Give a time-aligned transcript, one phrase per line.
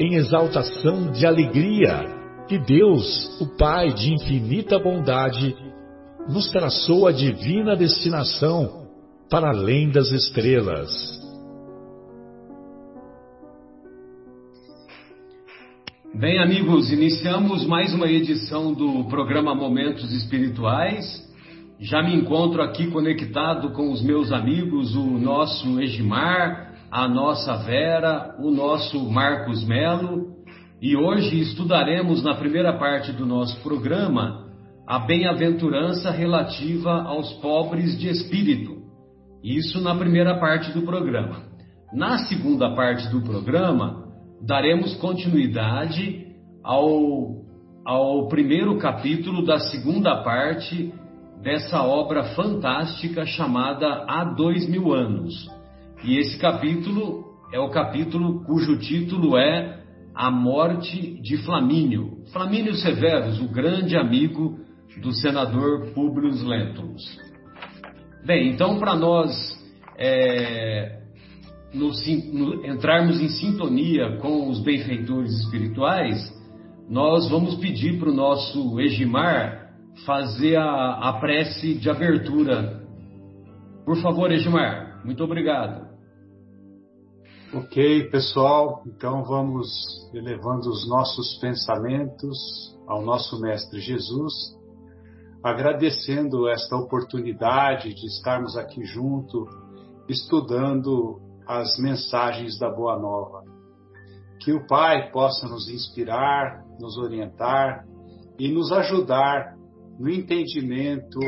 [0.00, 2.06] em exaltação de alegria
[2.48, 5.54] que Deus, o Pai de infinita bondade,
[6.26, 8.88] nos traçou a divina destinação
[9.28, 10.90] para além das estrelas.
[16.14, 21.04] Bem, amigos, iniciamos mais uma edição do programa Momentos Espirituais.
[21.78, 28.34] Já me encontro aqui conectado com os meus amigos, o nosso Egimar, a nossa Vera,
[28.40, 30.34] o nosso Marcos Melo,
[30.82, 34.48] e hoje estudaremos na primeira parte do nosso programa
[34.86, 38.80] a bem-aventurança relativa aos pobres de espírito.
[39.44, 41.42] Isso na primeira parte do programa.
[41.92, 44.08] Na segunda parte do programa,
[44.44, 46.26] daremos continuidade
[46.64, 47.36] ao,
[47.86, 50.92] ao primeiro capítulo da segunda parte
[51.40, 55.59] dessa obra fantástica chamada Há Dois Mil Anos
[56.02, 59.82] e esse capítulo é o capítulo cujo título é
[60.14, 62.24] A Morte de Flamínio.
[62.32, 64.58] Flamínio Severus, o grande amigo
[65.02, 67.02] do senador Publio Lentulus.
[68.24, 69.30] Bem, então para nós
[69.98, 71.00] é,
[71.74, 71.90] no,
[72.66, 76.18] entrarmos em sintonia com os benfeitores espirituais,
[76.88, 79.70] nós vamos pedir para o nosso Egimar
[80.06, 82.80] fazer a, a prece de abertura.
[83.84, 85.89] Por favor, Egimar, muito obrigado.
[87.52, 89.68] Ok, pessoal, então vamos
[90.14, 92.38] elevando os nossos pensamentos
[92.86, 94.56] ao nosso Mestre Jesus,
[95.42, 99.48] agradecendo esta oportunidade de estarmos aqui junto,
[100.08, 103.42] estudando as mensagens da Boa Nova.
[104.38, 107.84] Que o Pai possa nos inspirar, nos orientar
[108.38, 109.56] e nos ajudar
[109.98, 111.18] no entendimento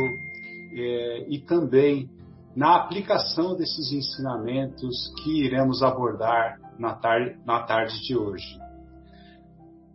[0.73, 2.09] é, e também
[2.55, 8.59] na aplicação desses ensinamentos que iremos abordar na tarde, na tarde de hoje.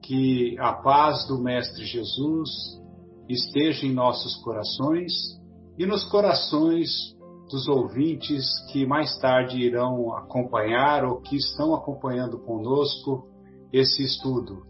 [0.02, 2.50] Que a paz do Mestre Jesus
[3.30, 5.12] esteja em nossos corações
[5.78, 6.90] e nos corações
[7.50, 13.28] dos ouvintes que mais tarde irão acompanhar ou que estão acompanhando conosco
[13.72, 14.66] esse estudo.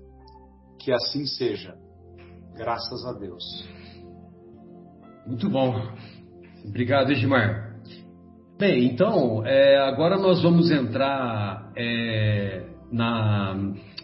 [0.80, 1.76] Que assim seja.
[2.56, 3.44] Graças a Deus.
[5.26, 5.76] Muito bom.
[6.66, 7.67] Obrigado, Edmar.
[8.60, 13.56] Bem, então, é, agora nós vamos entrar é, na,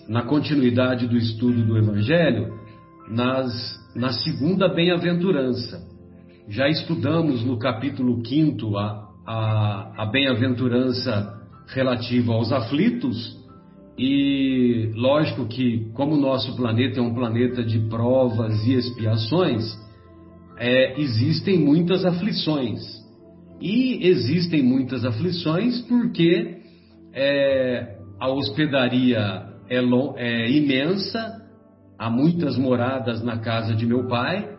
[0.08, 2.54] na continuidade do estudo do Evangelho
[3.10, 3.52] nas,
[3.96, 5.82] na segunda bem-aventurança.
[6.48, 11.34] Já estudamos no capítulo 5 a, a, a bem-aventurança
[11.70, 13.36] relativa aos aflitos,
[13.98, 19.64] e lógico que, como o nosso planeta é um planeta de provas e expiações,
[20.60, 23.03] é, existem muitas aflições.
[23.64, 26.58] E existem muitas aflições porque
[27.14, 29.78] é, a hospedaria é,
[30.18, 31.42] é imensa,
[31.98, 34.50] há muitas moradas na casa de meu pai.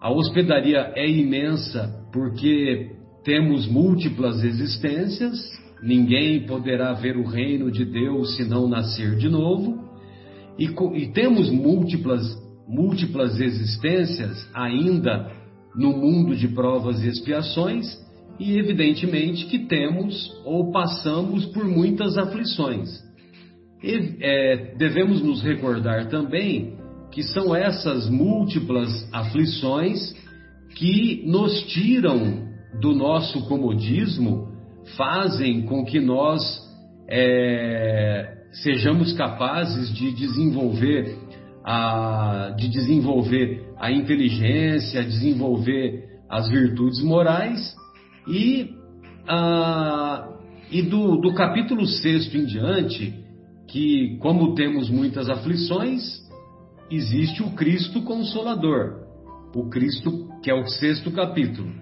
[0.00, 2.90] A hospedaria é imensa porque
[3.24, 5.38] temos múltiplas existências,
[5.80, 9.88] ninguém poderá ver o reino de Deus se não nascer de novo.
[10.58, 10.64] E,
[11.00, 12.24] e temos múltiplas,
[12.66, 15.30] múltiplas existências ainda
[15.76, 18.01] no mundo de provas e expiações,
[18.38, 22.88] e evidentemente que temos ou passamos por muitas aflições.
[23.82, 26.76] E, é, devemos nos recordar também
[27.10, 30.14] que são essas múltiplas aflições
[30.76, 32.48] que nos tiram
[32.80, 34.48] do nosso comodismo,
[34.96, 36.42] fazem com que nós
[37.08, 41.18] é, sejamos capazes de desenvolver
[41.64, 47.74] a, de desenvolver a inteligência, desenvolver as virtudes morais
[48.26, 48.74] e,
[49.28, 50.28] ah,
[50.70, 53.14] e do, do capítulo 6 em diante,
[53.68, 56.02] que como temos muitas aflições,
[56.90, 59.02] existe o Cristo Consolador,
[59.54, 61.72] o Cristo que é o sexto capítulo.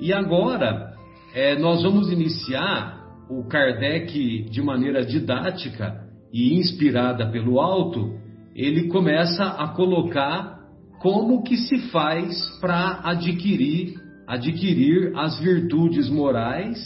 [0.00, 0.94] E agora
[1.34, 8.18] é, nós vamos iniciar o Kardec de maneira didática e inspirada pelo alto,
[8.54, 10.58] ele começa a colocar
[11.00, 13.94] como que se faz para adquirir
[14.30, 16.78] adquirir as virtudes morais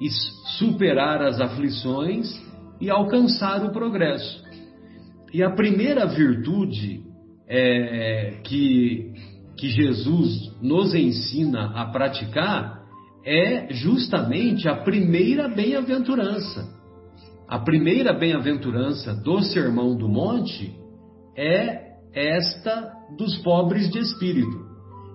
[0.00, 0.08] e
[0.56, 2.26] superar as aflições
[2.80, 4.42] e alcançar o progresso.
[5.30, 7.02] E a primeira virtude
[7.46, 9.12] é, que,
[9.58, 12.80] que Jesus nos ensina a praticar
[13.26, 16.66] é justamente a primeira bem-aventurança.
[17.46, 20.74] A primeira bem-aventurança do Sermão do Monte
[21.36, 24.64] é esta dos pobres de espírito.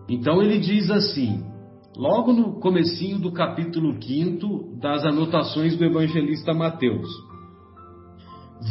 [0.07, 1.54] Então ele diz assim:
[1.97, 7.09] logo no comecinho do capítulo 5 das anotações do evangelista Mateus.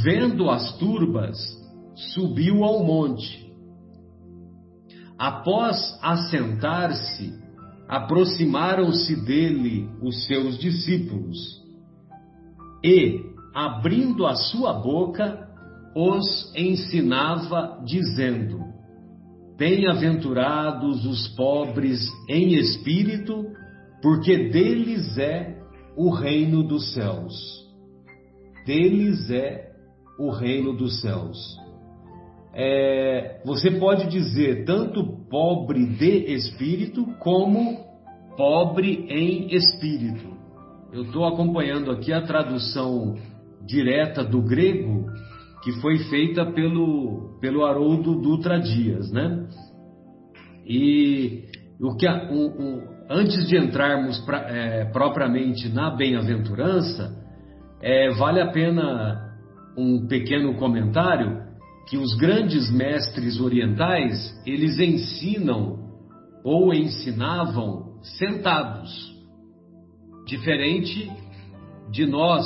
[0.03, 1.39] Vendo as turbas,
[2.15, 3.45] subiu ao monte.
[5.19, 7.33] Após assentar-se,
[7.89, 11.63] aproximaram-se dele os seus discípulos
[12.85, 13.21] e,
[13.55, 15.49] abrindo a sua boca,
[15.95, 18.74] os ensinava, dizendo:
[19.57, 23.47] Bem-aventurados os pobres em espírito,
[24.03, 25.57] porque deles é
[25.97, 27.35] o reino dos céus.
[28.67, 29.71] Deles é
[30.19, 31.39] o reino dos céus.
[32.53, 37.79] É, você pode dizer tanto pobre de espírito como
[38.37, 40.35] pobre em espírito.
[40.93, 43.17] Eu estou acompanhando aqui a tradução
[43.65, 45.07] direta do grego
[45.65, 49.49] que foi feita pelo, pelo Haroldo Dutra Dias, né?
[50.67, 51.45] E
[51.81, 52.07] o que
[53.09, 57.17] antes de entrarmos pra, é, propriamente na bem-aventurança,
[57.81, 59.35] é, vale a pena
[59.77, 61.43] um pequeno comentário
[61.89, 65.83] que os grandes mestres orientais eles ensinam
[66.45, 69.15] ou ensinavam sentados,
[70.27, 71.11] diferente
[71.91, 72.45] de nós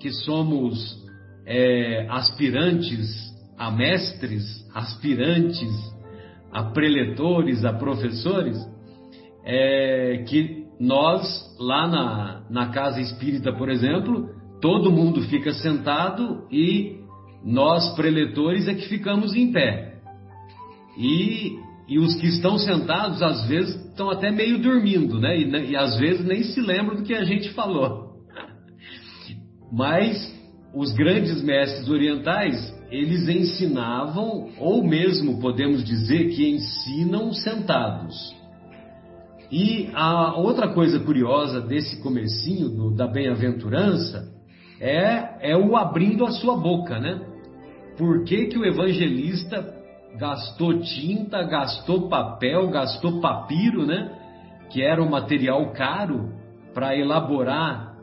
[0.00, 1.03] que somos
[1.46, 4.44] é, aspirantes a mestres,
[4.74, 5.94] aspirantes
[6.52, 8.56] a preletores, a professores,
[9.44, 11.26] é, que nós,
[11.58, 14.30] lá na, na casa espírita, por exemplo,
[14.60, 17.00] todo mundo fica sentado e
[17.44, 19.98] nós, preletores, é que ficamos em pé.
[20.96, 21.58] E,
[21.88, 25.38] e os que estão sentados, às vezes, estão até meio dormindo, né?
[25.38, 28.14] E, e às vezes nem se lembram do que a gente falou.
[29.70, 30.32] Mas
[30.74, 38.34] os grandes mestres orientais, eles ensinavam, ou mesmo podemos dizer que ensinam sentados.
[39.52, 44.32] E a outra coisa curiosa desse comecinho do, da bem-aventurança
[44.80, 47.20] é, é o abrindo a sua boca, né?
[47.96, 49.72] Por que, que o evangelista
[50.18, 54.10] gastou tinta, gastou papel, gastou papiro, né?
[54.70, 56.32] Que era um material caro
[56.72, 57.94] para elaborar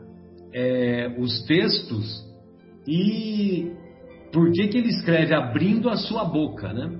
[0.54, 2.31] é, os textos
[2.86, 3.72] e
[4.32, 6.90] por que, que ele escreve abrindo a sua boca, né?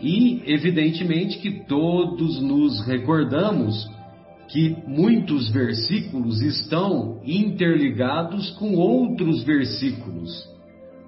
[0.00, 3.88] E evidentemente que todos nos recordamos
[4.48, 10.30] que muitos versículos estão interligados com outros versículos.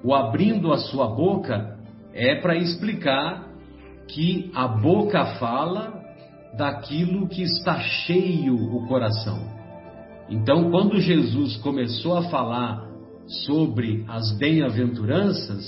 [0.03, 1.77] O abrindo a sua boca
[2.15, 3.47] é para explicar
[4.09, 6.01] que a boca fala
[6.57, 9.39] daquilo que está cheio o coração.
[10.31, 12.86] Então, quando Jesus começou a falar
[13.27, 15.65] sobre as bem-aventuranças,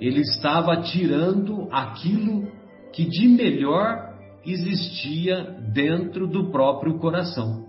[0.00, 2.48] ele estava tirando aquilo
[2.92, 4.14] que de melhor
[4.44, 7.66] existia dentro do próprio coração.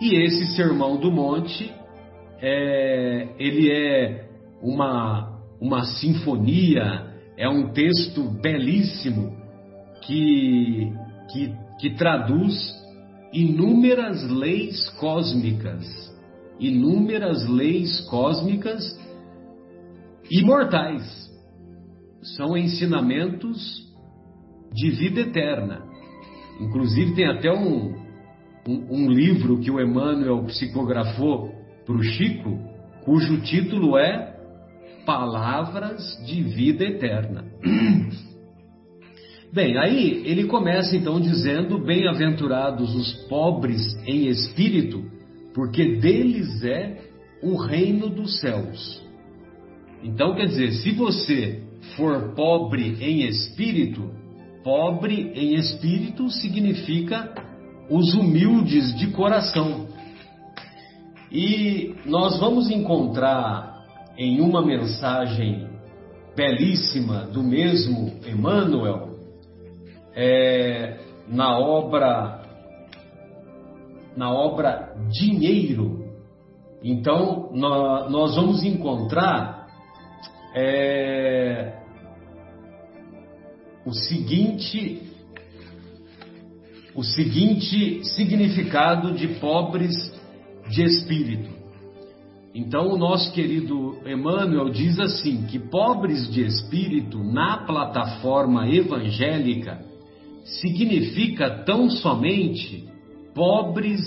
[0.00, 1.72] E esse sermão do monte,
[2.40, 4.28] é, ele é
[4.62, 9.36] uma, uma sinfonia, é um texto belíssimo
[10.02, 10.92] que,
[11.32, 12.56] que, que traduz
[13.32, 16.07] inúmeras leis cósmicas
[16.58, 18.82] inúmeras leis cósmicas
[20.30, 21.28] imortais.
[22.36, 23.86] São ensinamentos
[24.72, 25.82] de vida eterna.
[26.60, 27.94] Inclusive, tem até um,
[28.66, 31.52] um, um livro que o Emmanuel psicografou
[31.86, 32.58] para o Chico,
[33.04, 34.36] cujo título é
[35.06, 37.44] Palavras de Vida Eterna.
[39.52, 45.02] Bem, aí ele começa então dizendo: Bem-aventurados os pobres em espírito,
[45.58, 46.98] porque deles é
[47.42, 49.04] o reino dos céus.
[50.04, 51.64] Então, quer dizer, se você
[51.96, 54.08] for pobre em espírito,
[54.62, 57.34] pobre em espírito significa
[57.90, 59.88] os humildes de coração.
[61.32, 63.84] E nós vamos encontrar
[64.16, 65.66] em uma mensagem
[66.36, 69.18] belíssima do mesmo Emmanuel,
[70.14, 70.98] é,
[71.28, 72.37] na obra
[74.18, 76.04] na obra Dinheiro.
[76.82, 79.68] Então nós vamos encontrar
[80.54, 81.78] é,
[83.86, 85.02] o seguinte
[86.94, 89.94] o seguinte significado de pobres
[90.68, 91.56] de espírito.
[92.52, 99.80] Então, o nosso querido Emmanuel diz assim: que pobres de espírito na plataforma evangélica
[100.44, 102.88] significa tão somente
[103.38, 104.02] pobres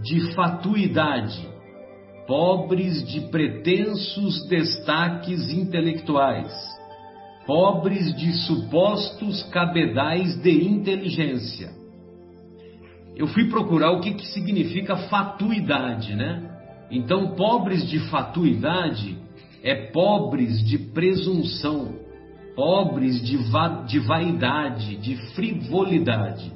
[0.00, 1.44] de fatuidade,
[2.24, 6.52] pobres de pretensos destaques intelectuais,
[7.44, 11.72] pobres de supostos cabedais de inteligência.
[13.16, 16.48] Eu fui procurar o que, que significa fatuidade, né?
[16.88, 19.18] Então, pobres de fatuidade
[19.64, 21.92] é pobres de presunção,
[22.54, 26.55] pobres de, va de vaidade, de frivolidade.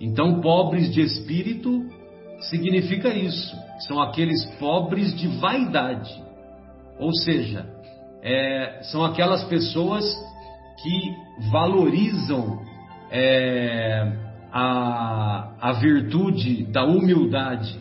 [0.00, 1.84] Então, pobres de espírito
[2.40, 6.22] significa isso, são aqueles pobres de vaidade,
[6.98, 7.66] ou seja,
[8.22, 10.04] é, são aquelas pessoas
[10.82, 12.60] que valorizam
[13.10, 14.12] é,
[14.52, 17.78] a, a virtude da humildade.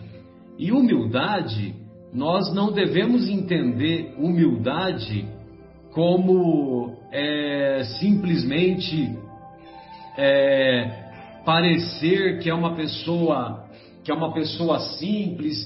[0.57, 1.75] E humildade,
[2.13, 5.27] nós não devemos entender humildade
[5.91, 9.15] como é, simplesmente
[10.17, 11.06] é,
[11.47, 13.63] parecer que é uma pessoa
[14.03, 15.57] que é uma pessoa simples,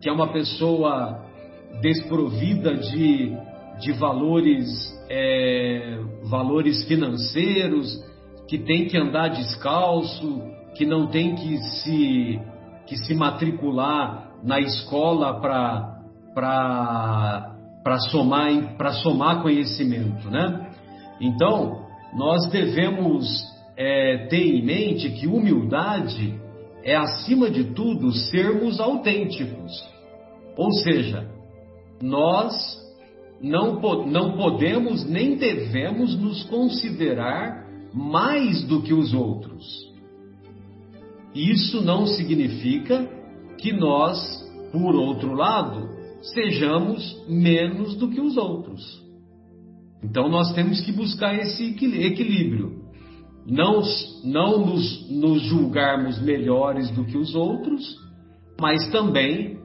[0.00, 1.24] que é uma pessoa
[1.80, 3.36] desprovida de,
[3.80, 4.68] de valores
[5.10, 5.98] é,
[6.30, 8.00] valores financeiros,
[8.48, 10.40] que tem que andar descalço,
[10.76, 12.40] que não tem que se
[12.86, 15.98] que se matricular na escola para
[18.10, 18.50] somar,
[19.02, 20.70] somar conhecimento, né?
[21.20, 21.82] Então,
[22.16, 26.38] nós devemos é, ter em mente que humildade
[26.82, 29.72] é, acima de tudo, sermos autênticos.
[30.56, 31.28] Ou seja,
[32.00, 32.54] nós
[33.40, 39.64] não, não podemos nem devemos nos considerar mais do que os outros.
[41.34, 43.08] Isso não significa
[43.58, 44.18] que nós,
[44.72, 45.88] por outro lado,
[46.22, 49.02] sejamos menos do que os outros.
[50.02, 52.83] Então nós temos que buscar esse equilíbrio.
[53.46, 53.82] Não,
[54.24, 57.96] não nos, nos julgarmos melhores do que os outros,
[58.60, 59.58] mas também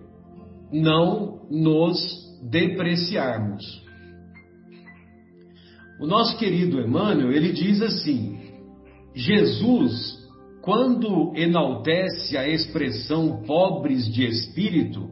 [0.72, 1.98] não nos
[2.50, 3.64] depreciarmos.
[6.02, 8.38] O nosso querido Emmanuel, ele diz assim:
[9.16, 10.20] Jesus
[10.62, 15.10] quando enaltece a expressão pobres de espírito,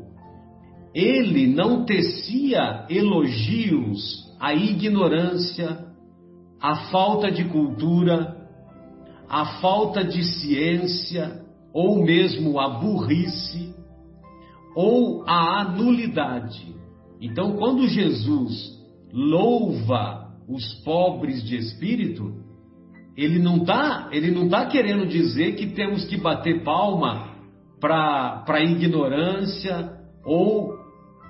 [0.93, 5.85] ele não tecia elogios à ignorância,
[6.61, 8.36] à falta de cultura,
[9.29, 11.41] à falta de ciência,
[11.73, 13.73] ou mesmo à burrice,
[14.75, 16.75] ou à nulidade.
[17.21, 18.77] Então, quando Jesus
[19.11, 22.33] louva os pobres de espírito,
[23.15, 27.35] ele não está ele não tá querendo dizer que temos que bater palma
[27.79, 30.77] para a ignorância ou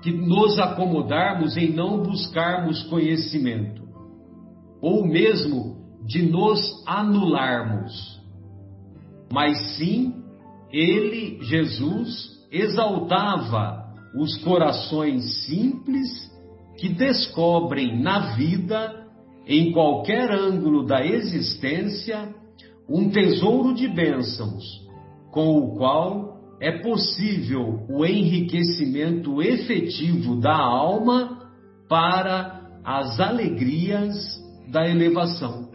[0.02, 3.82] que nos acomodarmos em não buscarmos conhecimento,
[4.80, 5.67] ou mesmo
[6.08, 8.18] de nos anularmos.
[9.30, 10.14] Mas sim,
[10.72, 13.84] ele, Jesus, exaltava
[14.18, 16.08] os corações simples
[16.78, 19.06] que descobrem na vida
[19.46, 22.34] em qualquer ângulo da existência,
[22.88, 24.64] um tesouro de bênçãos,
[25.30, 31.50] com o qual é possível o enriquecimento efetivo da alma
[31.86, 34.14] para as alegrias
[34.70, 35.67] da elevação.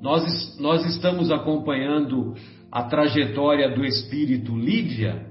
[0.00, 2.34] Nós, nós estamos acompanhando
[2.70, 5.26] a trajetória do espírito Lívia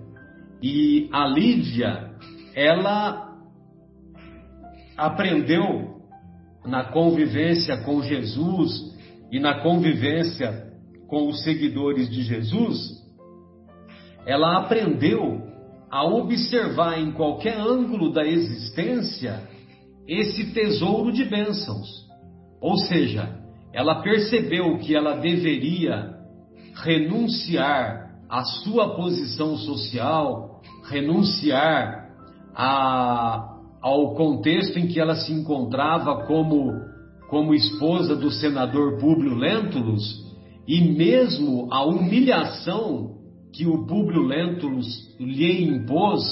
[0.61, 2.11] e a Lívia,
[2.55, 3.35] ela
[4.97, 6.01] aprendeu
[6.65, 8.95] na convivência com Jesus
[9.31, 10.71] e na convivência
[11.07, 13.05] com os seguidores de Jesus,
[14.25, 15.43] ela aprendeu
[15.89, 19.47] a observar em qualquer ângulo da existência
[20.07, 21.87] esse tesouro de bênçãos.
[22.59, 23.44] Ou seja,
[23.75, 26.15] ela percebeu que ela deveria
[26.75, 32.09] renunciar à sua posição social, renunciar
[32.55, 36.71] a, ao contexto em que ela se encontrava como,
[37.29, 40.23] como esposa do senador Públio Lentulus
[40.65, 43.17] e mesmo a humilhação
[43.51, 44.87] que o Públio Lentulus
[45.19, 46.23] lhe impôs,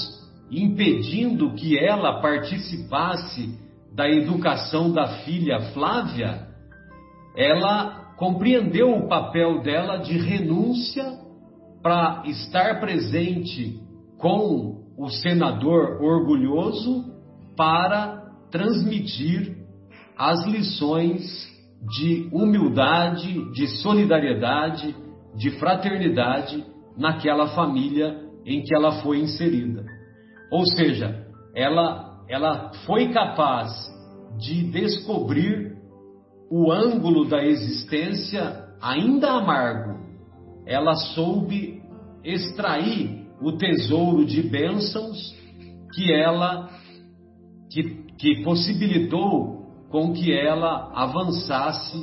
[0.50, 3.58] impedindo que ela participasse
[3.94, 6.43] da educação da filha Flávia,
[7.36, 11.04] ela compreendeu o papel dela de renúncia
[11.82, 13.80] para estar presente
[14.18, 17.04] com o senador orgulhoso
[17.56, 19.56] para transmitir
[20.16, 21.22] as lições
[21.98, 24.94] de humildade, de solidariedade,
[25.36, 26.64] de fraternidade
[26.96, 29.84] naquela família em que ela foi inserida.
[30.50, 33.70] Ou seja, ela, ela foi capaz
[34.38, 35.73] de descobrir
[36.56, 39.98] o ângulo da existência ainda amargo.
[40.64, 41.82] Ela soube
[42.22, 45.34] extrair o tesouro de bênçãos
[45.92, 46.70] que ela
[47.68, 47.82] que,
[48.16, 51.98] que possibilitou com que ela avançasse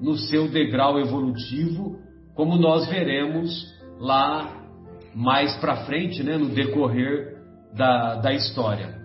[0.00, 1.98] no seu degrau evolutivo,
[2.34, 3.66] como nós veremos
[3.98, 4.64] lá
[5.14, 7.36] mais para frente, né, no decorrer
[7.76, 8.98] da, da história.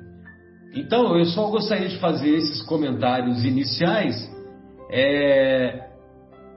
[0.74, 4.35] Então, eu só gostaria de fazer esses comentários iniciais.
[4.90, 5.90] É,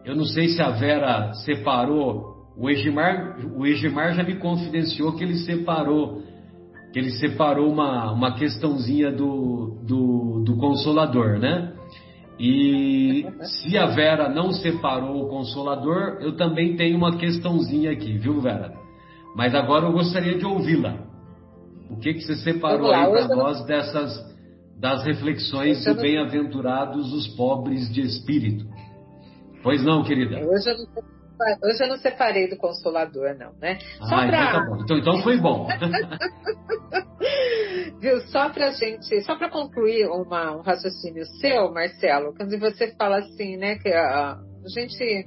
[0.04, 5.22] eu não sei se a Vera separou, o Egimar, o Egimar já me confidenciou que
[5.22, 6.22] ele separou,
[6.92, 11.72] que ele separou uma, uma questãozinha do, do, do Consolador, né?
[12.38, 18.40] E se a Vera não separou o Consolador, eu também tenho uma questãozinha aqui, viu,
[18.40, 18.72] Vera?
[19.34, 20.96] Mas agora eu gostaria de ouvi-la.
[21.90, 24.27] O que, que você separou aí para nós dessas
[24.78, 28.64] das reflexões do bem-aventurados os pobres de espírito?
[29.62, 30.36] Pois não, querida?
[30.38, 30.86] Hoje eu não,
[31.64, 33.78] hoje eu não separei do Consolador, não, né?
[33.98, 34.28] Só ah, pra...
[34.28, 34.82] então tá bom.
[34.82, 35.66] Então, então foi bom.
[38.00, 38.20] Viu?
[38.28, 43.56] Só para gente, só para concluir uma, um raciocínio seu, Marcelo, quando você fala assim,
[43.56, 45.26] né, que a, a gente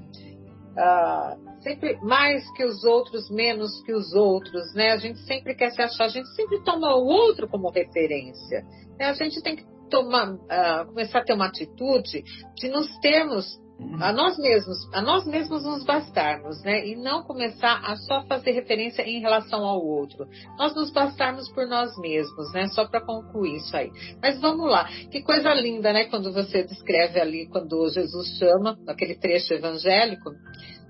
[1.62, 4.92] sempre mais que os outros, menos que os outros, né?
[4.92, 8.64] A gente sempre quer se achar, a gente sempre toma o outro como referência.
[9.00, 9.06] Né?
[9.06, 12.24] A gente tem que tomar, uh, começar a ter uma atitude
[12.56, 13.60] de nos termos
[14.00, 16.86] a nós mesmos, a nós mesmos nos bastarmos, né?
[16.86, 20.28] E não começar a só fazer referência em relação ao outro.
[20.58, 22.68] Nós nos bastarmos por nós mesmos, né?
[22.70, 23.92] Só para concluir isso aí.
[24.22, 24.88] Mas vamos lá.
[25.10, 26.06] Que coisa linda, né?
[26.06, 30.32] Quando você descreve ali, quando Jesus chama, aquele trecho evangélico,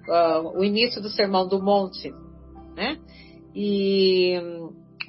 [0.07, 2.11] uh, o início do Sermão do Monte,
[2.75, 2.97] né?
[3.55, 4.39] E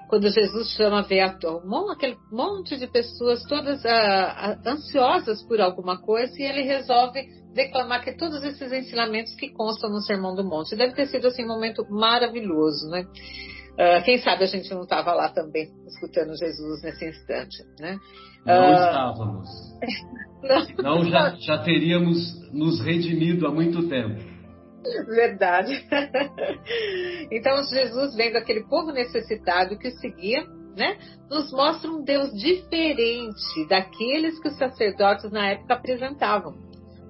[0.08, 6.42] quando Jesus chama ver aquele monte de pessoas todas uh, ansiosas por alguma coisa e
[6.42, 10.76] ele resolve declamar que todos esses ensinamentos que constam no Sermão do Monte.
[10.76, 13.06] Deve ter sido assim um momento maravilhoso, né?
[14.04, 17.98] Quem sabe a gente não estava lá também escutando Jesus nesse instante, né?
[18.44, 19.48] Não estávamos.
[20.78, 24.31] não, não já, já teríamos nos redimido há muito tempo.
[25.06, 25.72] Verdade.
[27.30, 30.44] então Jesus vendo aquele povo necessitado que o seguia,
[30.76, 30.98] né,
[31.30, 36.54] nos mostra um Deus diferente daqueles que os sacerdotes na época apresentavam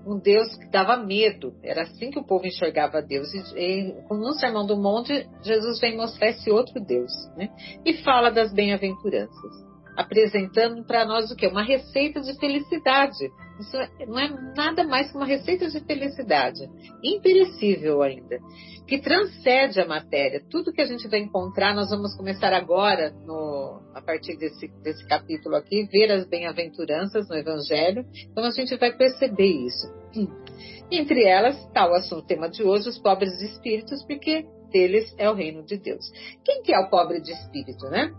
[0.04, 1.54] um Deus que dava medo.
[1.62, 3.32] Era assim que o povo enxergava Deus.
[3.32, 7.12] E, e no Sermão do Monte, Jesus vem mostrar esse outro Deus.
[7.36, 7.48] Né?
[7.84, 11.46] E fala das bem-aventuranças apresentando para nós o que?
[11.46, 13.30] Uma receita de felicidade.
[13.60, 16.68] Isso é, não é nada mais que uma receita de felicidade,
[17.02, 18.38] imperecível ainda,
[18.86, 20.42] que transcende a matéria.
[20.50, 25.06] Tudo que a gente vai encontrar, nós vamos começar agora, no, a partir desse, desse
[25.06, 28.04] capítulo aqui, ver as bem-aventuranças no Evangelho.
[28.30, 29.86] Então a gente vai perceber isso.
[30.90, 35.30] Entre elas está o assunto, tema de hoje, os pobres de espíritos, porque deles é
[35.30, 36.04] o reino de Deus.
[36.44, 38.12] Quem que é o pobre de espírito, né?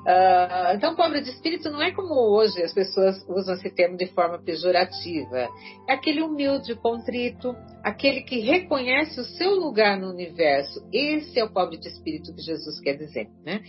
[0.00, 4.06] Uh, então, pobre de espírito não é como hoje as pessoas usam esse termo de
[4.06, 5.48] forma pejorativa.
[5.86, 10.82] É aquele humilde, contrito, aquele que reconhece o seu lugar no universo.
[10.90, 13.60] Esse é o pobre de espírito que Jesus quer dizer, né?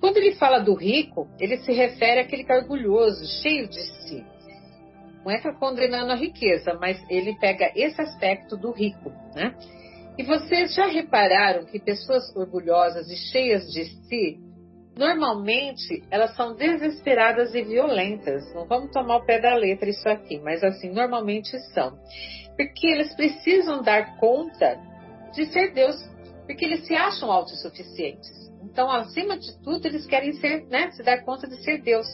[0.00, 4.26] Quando ele fala do rico, ele se refere àquele que é orgulhoso, cheio de si.
[5.24, 9.54] Não é condenando a riqueza, mas ele pega esse aspecto do rico, né?
[10.18, 14.53] E vocês já repararam que pessoas orgulhosas e cheias de si
[14.96, 18.52] Normalmente, elas são desesperadas e violentas.
[18.54, 21.98] Não vamos tomar o pé da letra isso aqui, mas assim, normalmente são.
[22.56, 24.78] Porque eles precisam dar conta
[25.34, 25.96] de ser Deus,
[26.46, 28.30] porque eles se acham autossuficientes.
[28.62, 32.06] Então, acima de tudo, eles querem ser, né, se dar conta de ser Deus.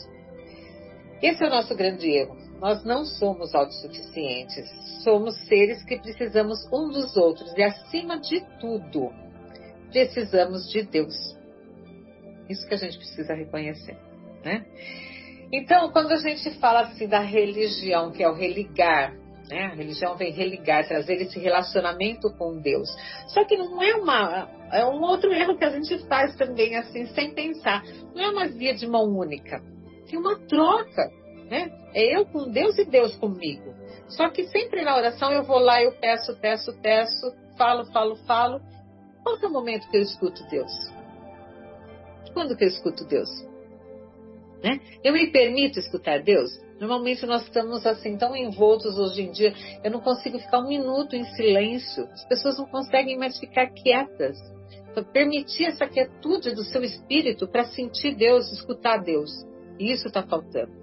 [1.23, 2.35] Esse é o nosso grande erro.
[2.61, 4.69] Nós não somos autossuficientes.
[5.05, 9.11] Somos seres que precisamos um dos outros e, acima de tudo,
[9.90, 11.39] precisamos de Deus.
[12.50, 13.96] Isso que a gente precisa reconhecer,
[14.44, 14.66] né?
[15.52, 19.14] Então, quando a gente fala assim da religião, que é o religar,
[19.48, 19.66] né?
[19.66, 22.88] A religião vem religar, trazer esse relacionamento com Deus.
[23.28, 24.48] Só que não é uma.
[24.72, 27.82] É um outro erro que a gente faz também, assim, sem pensar.
[28.14, 29.60] Não é uma via de mão única.
[30.08, 31.10] Tem uma troca.
[31.50, 31.68] né?
[31.92, 33.74] É eu com Deus e Deus comigo.
[34.08, 38.60] Só que sempre na oração eu vou lá, eu peço, peço, peço, falo, falo, falo.
[39.24, 40.72] Qual é o momento que eu escuto Deus?
[42.33, 43.29] Quando que eu escuto Deus?
[44.62, 44.81] Né?
[45.03, 46.51] Eu me permito escutar Deus?
[46.79, 49.53] Normalmente nós estamos assim tão envoltos hoje em dia,
[49.85, 52.05] eu não consigo ficar um minuto em silêncio.
[52.12, 54.38] As pessoas não conseguem mais ficar quietas.
[54.90, 59.31] Então, permitir essa quietude do seu espírito para sentir Deus, escutar Deus.
[59.79, 60.81] Isso está faltando.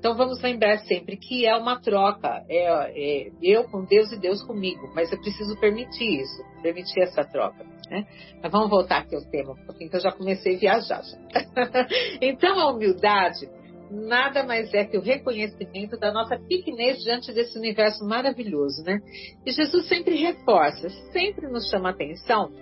[0.00, 4.42] Então vamos lembrar sempre que é uma troca, é, é, eu com Deus e Deus
[4.42, 7.66] comigo, mas eu preciso permitir isso, permitir essa troca.
[7.90, 8.06] Né?
[8.40, 11.02] Mas vamos voltar aqui ao tema um pouquinho, que eu já comecei a viajar.
[11.02, 11.18] Já.
[12.22, 13.48] então a humildade
[13.90, 19.00] nada mais é que o reconhecimento da nossa pequenez diante desse universo maravilhoso, né?
[19.44, 22.52] E Jesus sempre reforça, sempre nos chama atenção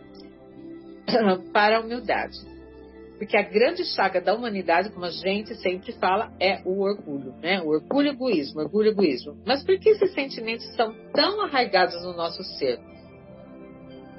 [1.53, 2.39] para a humildade.
[3.19, 7.61] Porque a grande chaga da humanidade, como a gente sempre fala, é o orgulho, né?
[7.61, 9.37] O orgulho egoísmo, orgulho egoísmo.
[9.45, 12.79] Mas por que esses sentimentos são tão arraigados no nosso ser?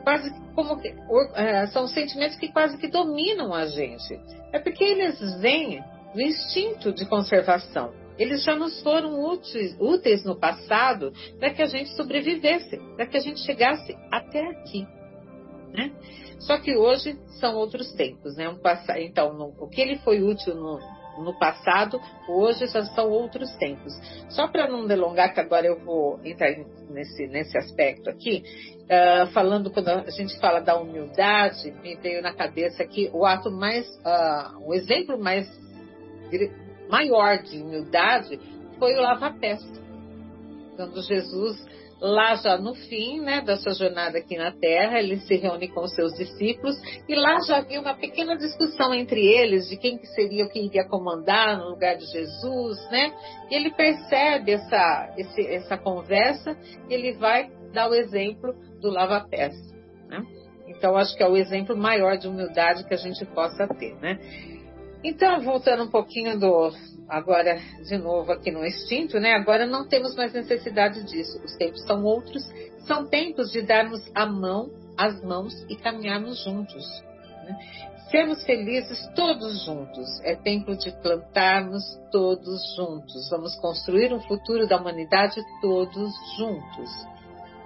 [0.10, 0.92] Quase como que,
[1.36, 4.20] é, são sentimentos que quase que dominam a gente.
[4.52, 5.84] É porque eles vêm
[6.16, 7.94] do instinto de conservação.
[8.18, 13.18] Eles já nos foram úteis, úteis no passado para que a gente sobrevivesse, para que
[13.18, 14.88] a gente chegasse até aqui.
[15.72, 15.92] Né?
[16.40, 18.50] Só que hoje são outros tempos, né?
[18.50, 18.58] Um
[18.98, 20.80] então, no, o que ele foi útil no,
[21.18, 23.94] no passado, hoje já são outros tempos.
[24.30, 26.56] Só para não delongar, que agora eu vou entrar
[26.90, 28.44] nesse, nesse aspecto aqui,
[28.86, 33.52] uh, falando, quando a gente fala da humildade, me veio na cabeça aqui o ato
[33.52, 35.48] mais, uh, o exemplo mais
[36.90, 38.40] maior de humildade
[38.78, 39.60] foi o lava-pés.
[40.76, 41.69] Quando Jesus
[42.02, 45.86] Lá já no fim né, da sua jornada aqui na Terra, ele se reúne com
[45.88, 46.76] seus discípulos
[47.08, 50.60] e lá já havia uma pequena discussão entre eles de quem que seria o que
[50.60, 53.14] iria comandar no lugar de Jesus, né?
[53.52, 56.58] E ele percebe essa, esse, essa conversa
[56.90, 59.56] e ele vai dar o exemplo do lava-pés,
[60.08, 60.24] né?
[60.68, 64.20] Então, acho que é o exemplo maior de humildade que a gente possa ter, né?
[65.04, 66.72] Então, voltando um pouquinho do,
[67.10, 69.34] agora de novo aqui no extinto, né?
[69.34, 71.42] Agora não temos mais necessidade disso.
[71.44, 72.44] Os tempos são outros,
[72.86, 76.86] são tempos de darmos a mão, as mãos e caminharmos juntos.
[77.44, 77.58] Né?
[78.12, 80.08] Sermos felizes todos juntos.
[80.24, 83.30] É tempo de plantarmos todos juntos.
[83.30, 86.90] Vamos construir um futuro da humanidade todos juntos.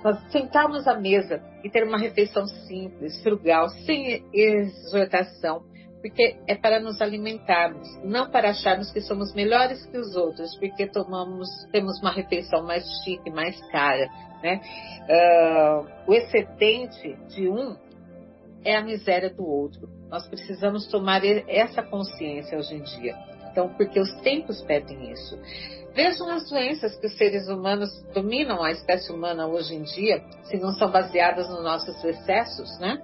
[0.04, 5.64] Nós sentarmos à mesa e ter uma refeição simples, frugal, sem exortação,
[6.04, 10.86] porque é para nos alimentarmos, não para acharmos que somos melhores que os outros, porque
[10.86, 14.10] tomamos, temos uma refeição mais chique, mais cara,
[14.44, 14.60] né?
[15.08, 17.78] Uh, o excedente de um
[18.66, 19.88] é a miséria do outro.
[20.10, 23.16] Nós precisamos tomar essa consciência hoje em dia.
[23.50, 25.40] Então, porque os tempos pedem isso.
[25.94, 30.58] Vejam as doenças que os seres humanos dominam a espécie humana hoje em dia, se
[30.58, 33.02] não são baseadas nos nossos excessos, né?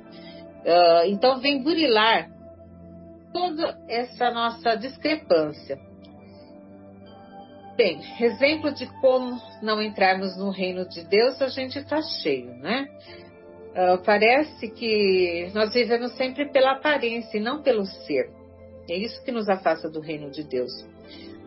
[0.66, 2.38] Uh, então, vem burilar
[3.34, 5.80] toda essa nossa discrepância.
[7.76, 12.88] Bem, exemplo de como não entrarmos no reino de Deus, a gente está cheio, né?
[13.70, 18.30] Uh, parece que nós vivemos sempre pela aparência e não pelo ser.
[18.90, 20.72] É isso que nos afasta do reino de Deus.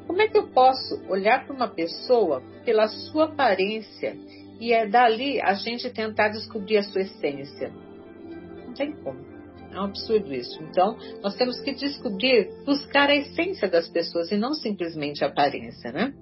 [0.06, 4.16] Como é que eu posso olhar para uma pessoa pela sua aparência
[4.58, 7.72] e é dali a gente tentar descobrir a sua essência?
[8.64, 9.31] Não tem como.
[9.72, 10.62] É um absurdo isso.
[10.62, 15.90] Então, nós temos que descobrir, buscar a essência das pessoas e não simplesmente a aparência,
[15.90, 16.12] né?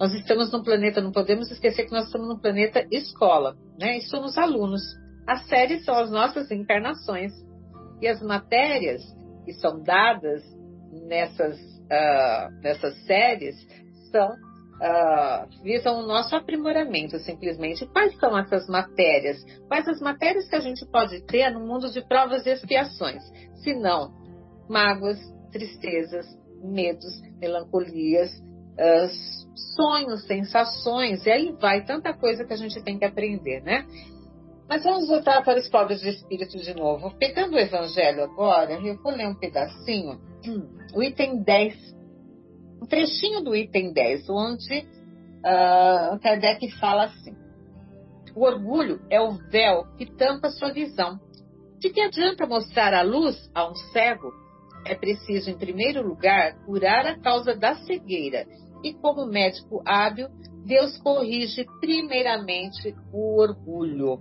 [0.00, 3.98] Nós estamos num planeta, não podemos esquecer que nós estamos num planeta escola, né?
[3.98, 4.80] E somos alunos.
[5.26, 7.32] As séries são as nossas encarnações.
[8.00, 9.02] E as matérias
[9.44, 10.42] que são dadas
[11.06, 13.56] nessas, uh, nessas séries
[14.10, 14.30] são
[14.78, 17.86] uh, visam o nosso aprimoramento, simplesmente.
[17.86, 19.38] Quais são essas matérias?
[19.66, 23.22] Quais as matérias que a gente pode ter no mundo de provas e expiações?
[23.62, 24.12] Se não,
[24.68, 25.18] mágoas,
[25.52, 26.26] tristezas,
[26.62, 33.04] medos, melancolias, uh, sonhos, sensações, e aí vai tanta coisa que a gente tem que
[33.04, 33.86] aprender, né?
[34.68, 37.16] Mas vamos voltar para os pobres de espírito de novo.
[37.18, 40.20] Pegando o evangelho agora, eu vou ler um pedacinho,
[40.94, 41.97] o item 10
[42.80, 44.86] um trechinho do item 10, onde
[45.38, 47.36] uh, Kardec fala assim:
[48.34, 51.18] O orgulho é o véu que tampa sua visão.
[51.78, 54.32] De que adianta mostrar a luz a um cego?
[54.84, 58.46] É preciso, em primeiro lugar, curar a causa da cegueira.
[58.82, 60.28] E, como médico hábil,
[60.64, 64.20] Deus corrige primeiramente o orgulho.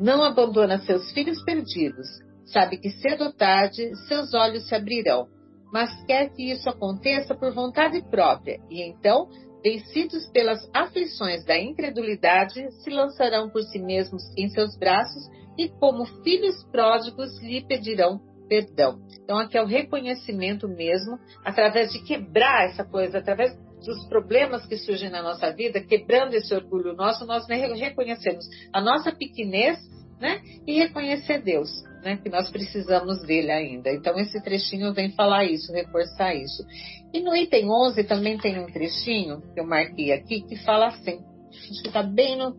[0.00, 2.06] Não abandona seus filhos perdidos.
[2.46, 5.28] Sabe que cedo ou tarde seus olhos se abrirão
[5.74, 9.28] mas quer que isso aconteça por vontade própria, e então
[9.60, 15.26] vencidos pelas aflições da incredulidade, se lançarão por si mesmos em seus braços
[15.58, 19.00] e, como filhos pródigos, lhe pedirão perdão.
[19.22, 24.76] Então, aqui é o reconhecimento mesmo, através de quebrar essa coisa, através dos problemas que
[24.76, 29.78] surgem na nossa vida, quebrando esse orgulho nosso, nós reconhecemos a nossa pequenez
[30.20, 30.40] né?
[30.66, 31.70] E reconhecer Deus,
[32.02, 32.16] né?
[32.16, 33.90] Que nós precisamos dele ainda.
[33.90, 36.64] Então, esse trechinho vem falar isso, reforçar isso.
[37.12, 41.20] E no item 11 também tem um trechinho que eu marquei aqui que fala assim,
[41.48, 42.54] acho que está bem no,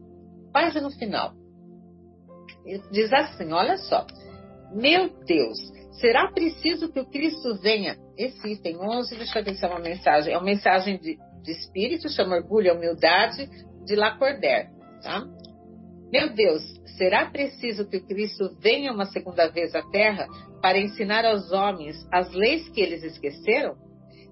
[0.52, 1.34] quase no final.
[2.92, 4.06] Diz assim: olha só,
[4.74, 5.58] meu Deus,
[6.00, 7.98] será preciso que o Cristo venha?
[8.18, 10.34] Esse item 11, deixa eu ver se é uma mensagem.
[10.34, 13.50] É uma mensagem de, de espírito, chama orgulho e humildade,
[13.86, 14.70] de Lacordaire,
[15.02, 15.24] tá?
[16.16, 16.64] Meu Deus,
[16.98, 20.26] será preciso que o Cristo venha uma segunda vez à Terra
[20.62, 23.76] para ensinar aos homens as leis que eles esqueceram?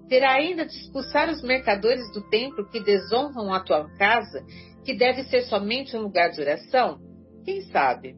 [0.08, 4.42] Terá ainda de expulsar os mercadores do templo que desonram a tua casa,
[4.82, 7.00] que deve ser somente um lugar de oração?
[7.44, 8.16] Quem sabe?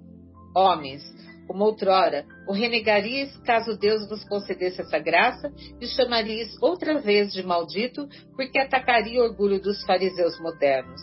[0.55, 1.02] Homens,
[1.48, 7.42] como outrora, o renegarias caso Deus vos concedesse essa graça e chamarias outra vez de
[7.42, 11.00] maldito, porque atacaria o orgulho dos fariseus modernos.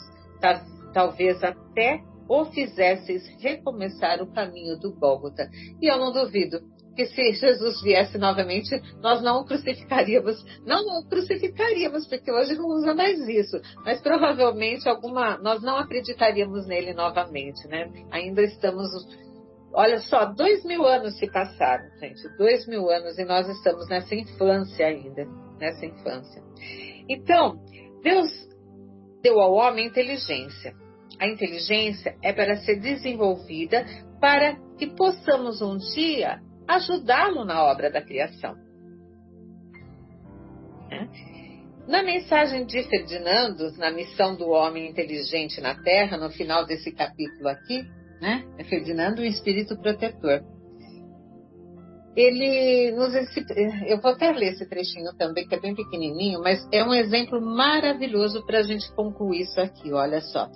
[0.93, 2.01] Talvez até
[2.33, 5.47] ou fizesseis recomeçar o caminho do Gólgota.
[5.79, 6.61] E eu não duvido
[6.95, 8.69] que se Jesus viesse novamente,
[9.01, 14.89] nós não o crucificaríamos, não o crucificaríamos, porque hoje não usa mais isso, mas provavelmente
[14.89, 17.91] alguma, nós não acreditaríamos nele novamente, né?
[18.09, 18.87] Ainda estamos,
[19.71, 24.15] olha só, dois mil anos se passaram, gente, dois mil anos e nós estamos nessa
[24.15, 25.27] infância ainda,
[25.59, 26.41] nessa infância.
[27.07, 27.59] Então,
[28.01, 28.29] Deus
[29.21, 30.82] deu ao homem inteligência.
[31.19, 33.85] A inteligência é para ser desenvolvida
[34.19, 38.55] para que possamos um dia ajudá-lo na obra da criação.
[40.91, 41.33] É.
[41.87, 47.49] Na mensagem de Ferdinando, na missão do homem inteligente na Terra, no final desse capítulo
[47.49, 47.83] aqui,
[48.21, 48.45] né?
[48.57, 50.41] É Ferdinando, o espírito protetor.
[52.15, 53.13] Ele nos.
[53.87, 57.41] Eu vou até ler esse trechinho também, que é bem pequenininho, mas é um exemplo
[57.41, 59.91] maravilhoso para a gente concluir isso aqui.
[59.91, 60.47] Olha só.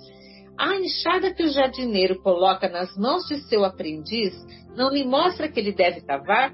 [0.58, 4.34] A enxada que o jardineiro coloca nas mãos de seu aprendiz
[4.74, 6.52] não lhe mostra que ele deve cavar?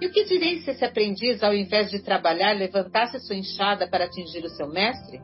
[0.00, 4.04] E o que direi se esse aprendiz, ao invés de trabalhar, levantasse sua enxada para
[4.04, 5.20] atingir o seu mestre?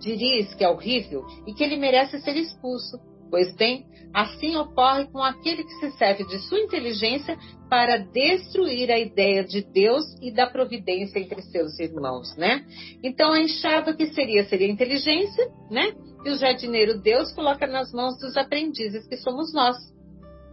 [0.00, 2.98] Dirias que é horrível e que ele merece ser expulso.
[3.30, 7.38] Pois bem, assim ocorre com aquele que se serve de sua inteligência
[7.70, 12.64] para destruir a ideia de Deus e da providência entre seus irmãos, né?
[13.02, 15.92] Então a enxada que seria seria a inteligência, né?
[16.30, 19.76] O jardineiro Deus coloca nas mãos dos aprendizes que somos nós,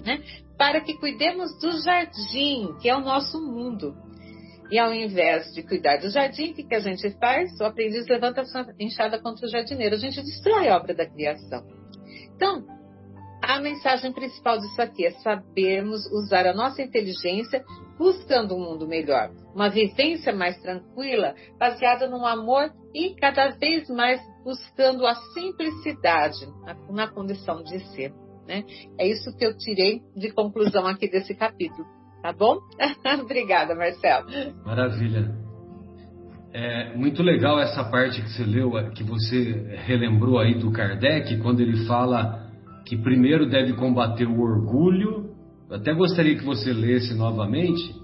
[0.05, 0.23] né?
[0.57, 3.95] Para que cuidemos do jardim, que é o nosso mundo.
[4.71, 7.59] E ao invés de cuidar do jardim, o que, a gente faz?
[7.59, 9.95] O aprendiz levanta a sua enxada contra o jardineiro.
[9.95, 11.63] A gente destrói a obra da criação.
[12.35, 12.65] Então,
[13.41, 17.63] a mensagem principal disso aqui é sabermos usar a nossa inteligência
[17.97, 24.21] buscando um mundo melhor, uma vivência mais tranquila, baseada no amor e cada vez mais
[24.43, 26.47] buscando a simplicidade
[26.89, 28.13] na, condição de ser.
[28.47, 28.63] Né?
[28.99, 31.87] É isso que eu tirei de conclusão aqui desse capítulo.
[32.21, 32.57] Tá bom?
[33.21, 34.27] Obrigada, Marcelo.
[34.65, 35.43] Maravilha.
[36.53, 41.61] É muito legal essa parte que você leu, que você relembrou aí do Kardec, quando
[41.61, 42.43] ele fala
[42.85, 45.31] que primeiro deve combater o orgulho.
[45.69, 47.95] Eu até gostaria que você lesse novamente,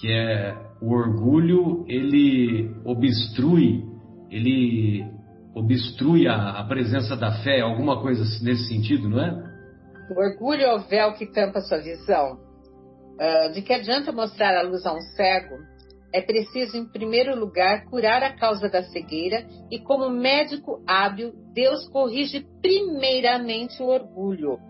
[0.00, 3.84] que é o orgulho, ele obstrui,
[4.30, 5.04] ele
[5.54, 9.54] obstrui a, a presença da fé, alguma coisa nesse sentido, não é?
[10.10, 12.38] O orgulho é o véu que tampa sua visão.
[13.14, 15.54] Uh, de que adianta mostrar a luz a um cego
[16.14, 21.88] é preciso, em primeiro lugar, curar a causa da cegueira e, como médico hábil, Deus
[21.88, 24.60] corrige primeiramente o orgulho.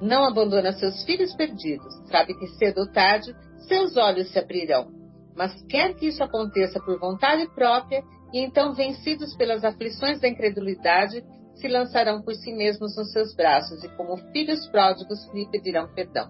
[0.00, 1.94] Não abandona seus filhos perdidos.
[2.10, 3.34] Sabe que cedo ou tarde
[3.68, 4.88] seus olhos se abrirão.
[5.36, 11.22] Mas quer que isso aconteça por vontade própria, e então, vencidos pelas aflições da incredulidade,
[11.54, 16.28] se lançarão por si mesmos nos seus braços e, como filhos pródigos, lhe pedirão perdão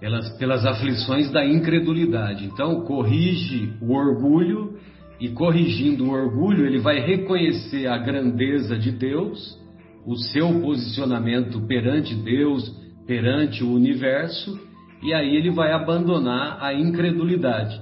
[0.00, 2.44] pelas, pelas aflições da incredulidade.
[2.44, 4.78] Então, corrige o orgulho,
[5.20, 9.58] e corrigindo o orgulho, ele vai reconhecer a grandeza de Deus,
[10.04, 12.68] o seu posicionamento perante Deus,
[13.06, 14.60] perante o universo,
[15.02, 17.80] e aí ele vai abandonar a incredulidade.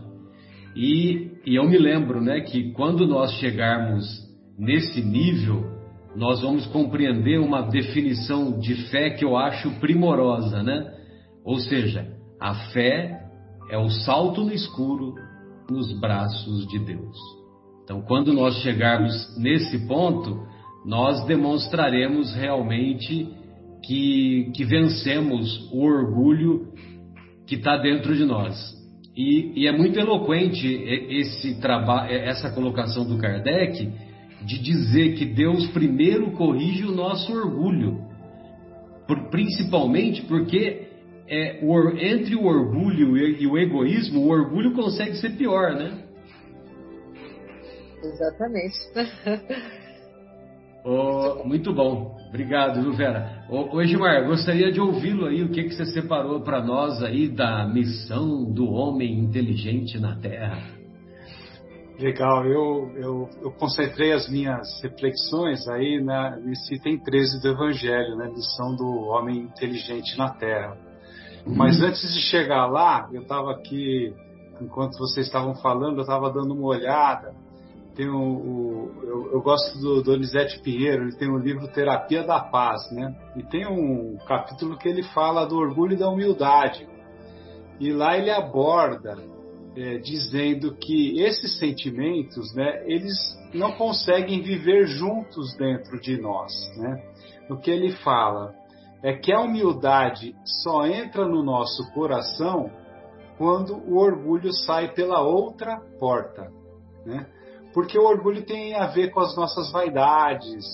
[0.77, 4.05] E, e eu me lembro né, que quando nós chegarmos
[4.59, 5.64] nesse nível,
[6.14, 10.92] nós vamos compreender uma definição de fé que eu acho primorosa, né?
[11.44, 12.07] Ou seja,
[12.40, 13.20] a fé
[13.70, 15.14] é o salto no escuro
[15.70, 17.16] nos braços de Deus.
[17.83, 20.46] Então, quando nós chegarmos nesse ponto,
[20.85, 23.28] nós demonstraremos realmente
[23.85, 26.72] que, que vencemos o orgulho
[27.46, 28.81] que está dentro de nós.
[29.14, 33.92] E, e, é muito eloquente esse trabalho, essa colocação do Kardec
[34.42, 38.01] de dizer que Deus primeiro corrige o nosso orgulho,
[39.07, 40.88] por, principalmente porque
[41.29, 46.05] é, o, entre o orgulho e, e o egoísmo, o orgulho consegue ser pior, né?
[48.03, 48.77] Exatamente.
[50.85, 52.16] Oh, muito bom.
[52.32, 53.44] Obrigado, viu, Vera?
[53.46, 57.28] Ô, ô Gilmar, gostaria de ouvi-lo aí, o que, que você separou para nós aí
[57.28, 60.62] da missão do homem inteligente na Terra.
[61.98, 68.16] Legal, eu, eu, eu concentrei as minhas reflexões aí na, nesse item 13 do Evangelho,
[68.16, 68.30] né?
[68.34, 70.74] Missão do homem inteligente na Terra.
[71.44, 71.54] Uhum.
[71.54, 74.10] Mas antes de chegar lá, eu estava aqui,
[74.58, 77.41] enquanto vocês estavam falando, eu estava dando uma olhada
[77.94, 82.40] tem o, o eu, eu, gosto do Donizete Pinheiro, ele tem o livro Terapia da
[82.40, 83.14] Paz, né?
[83.37, 86.88] E tem um capítulo que ele fala do orgulho e da humildade.
[87.78, 89.16] E lá ele aborda
[89.76, 93.12] é, dizendo que esses sentimentos, né, eles
[93.52, 97.02] não conseguem viver juntos dentro de nós, né?
[97.50, 98.55] O que ele fala
[99.02, 102.70] é que a humildade só entra no nosso coração
[103.37, 106.50] quando o orgulho sai pela outra porta,
[107.05, 107.26] né?
[107.72, 110.64] Porque o orgulho tem a ver com as nossas vaidades,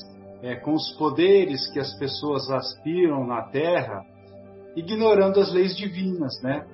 [0.43, 4.05] é, com os poderes que as pessoas aspiram na Terra,
[4.77, 6.67] ignorando as leis divinas, né?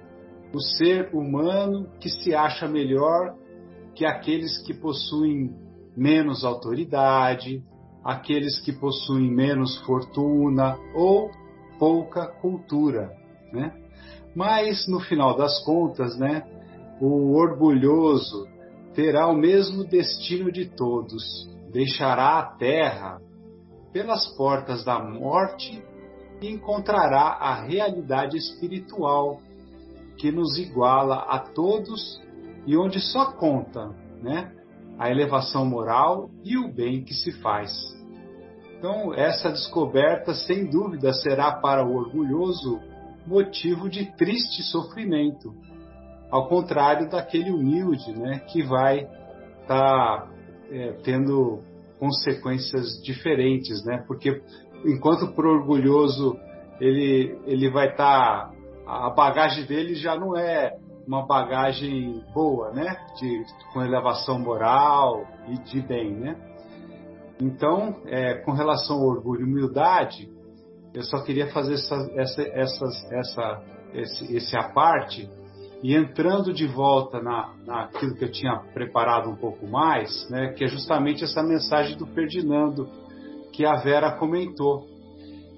[0.52, 3.34] O ser humano que se acha melhor
[3.94, 5.54] que aqueles que possuem
[5.96, 7.62] menos autoridade,
[8.04, 11.30] aqueles que possuem menos fortuna ou
[11.78, 13.10] pouca cultura,
[13.52, 13.72] né?
[14.34, 16.42] Mas no final das contas, né,
[17.00, 18.48] o orgulhoso
[18.94, 23.20] terá o mesmo destino de todos, deixará a terra
[23.92, 25.82] pelas portas da morte
[26.40, 29.40] e encontrará a realidade espiritual
[30.16, 32.22] que nos iguala a todos
[32.66, 33.88] e onde só conta,
[34.22, 34.52] né,
[34.98, 37.72] a elevação moral e o bem que se faz.
[38.78, 42.80] Então, essa descoberta, sem dúvida, será para o orgulhoso
[43.26, 45.54] motivo de triste sofrimento,
[46.30, 49.08] ao contrário daquele humilde, né, que vai
[49.62, 50.30] estar tá,
[50.70, 51.62] é, tendo
[51.98, 54.04] consequências diferentes, né?
[54.06, 54.42] Porque
[54.84, 56.36] enquanto pro orgulhoso
[56.80, 58.52] ele ele vai estar tá,
[58.86, 62.96] a bagagem dele já não é uma bagagem boa, né?
[63.18, 66.36] De, com elevação moral e de bem, né?
[67.40, 70.30] Então, é, com relação ao orgulho e humildade,
[70.92, 75.28] eu só queria fazer essa, essa, essa, essa, esse, esse aparte
[75.84, 80.64] e entrando de volta na, naquilo que eu tinha preparado um pouco mais, né, que
[80.64, 82.88] é justamente essa mensagem do Ferdinando
[83.52, 84.86] que a Vera comentou.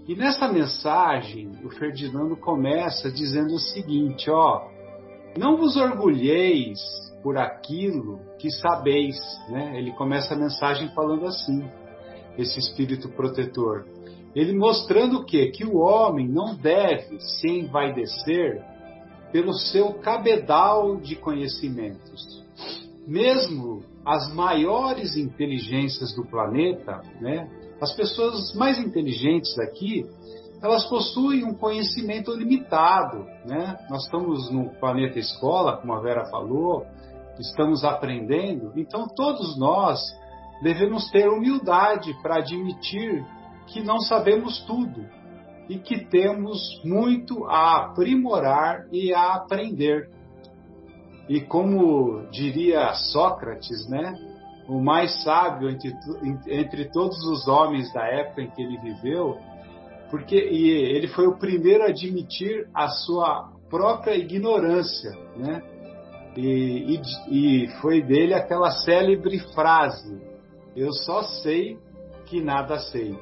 [0.08, 4.68] E nessa mensagem, o Ferdinando começa dizendo o seguinte: ó,
[5.38, 6.80] não vos orgulheis
[7.22, 9.16] por aquilo que sabeis,
[9.48, 9.78] né?
[9.78, 11.64] Ele começa a mensagem falando assim,
[12.36, 13.86] esse espírito protetor.
[14.34, 15.52] Ele mostrando o quê?
[15.52, 18.75] Que o homem não deve se envaidecer
[19.32, 22.44] pelo seu cabedal de conhecimentos.
[23.06, 27.48] Mesmo as maiores inteligências do planeta, né,
[27.80, 30.04] as pessoas mais inteligentes aqui,
[30.62, 33.24] elas possuem um conhecimento limitado.
[33.44, 33.76] Né?
[33.90, 36.86] Nós estamos no planeta escola, como a Vera falou,
[37.38, 40.00] estamos aprendendo, então todos nós
[40.62, 43.24] devemos ter humildade para admitir
[43.66, 45.04] que não sabemos tudo,
[45.68, 50.08] e que temos muito a aprimorar e a aprender.
[51.28, 54.14] E como diria Sócrates, né,
[54.68, 55.92] o mais sábio entre,
[56.48, 59.36] entre todos os homens da época em que ele viveu,
[60.10, 65.62] porque ele foi o primeiro a admitir a sua própria ignorância, né?
[66.36, 67.00] E,
[67.30, 70.20] e, e foi dele aquela célebre frase:
[70.76, 71.78] Eu só sei
[72.26, 73.18] que nada sei.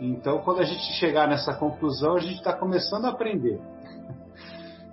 [0.00, 3.60] Então, quando a gente chegar nessa conclusão, a gente está começando a aprender.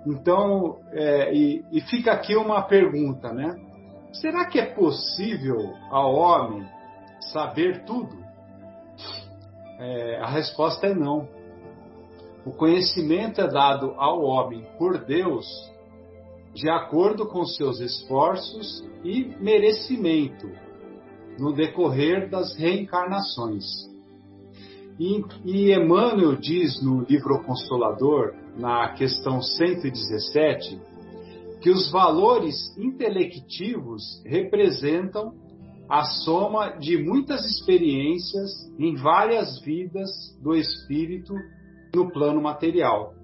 [0.06, 3.56] Então, é, e, e, fica aqui uma pergunta, né?
[4.12, 6.66] Será que é possível ao homem
[7.32, 8.16] saber tudo?
[9.78, 11.28] É, a resposta é não.
[12.44, 15.46] O conhecimento é dado ao homem por Deus
[16.54, 20.48] de acordo com seus esforços e merecimento
[21.38, 23.64] no decorrer das reencarnações.
[24.98, 30.80] E, e Emmanuel diz no livro Consolador, na questão 117,
[31.60, 35.32] que os valores intelectivos representam
[35.88, 40.10] a soma de muitas experiências em várias vidas
[40.42, 41.34] do espírito
[41.94, 43.14] no plano material.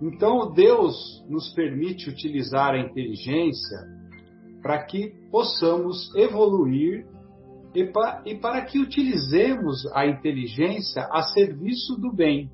[0.00, 3.78] Então, Deus nos permite utilizar a inteligência
[4.62, 7.06] para que possamos evoluir
[7.76, 12.50] e, pa, e para que utilizemos a inteligência a serviço do bem.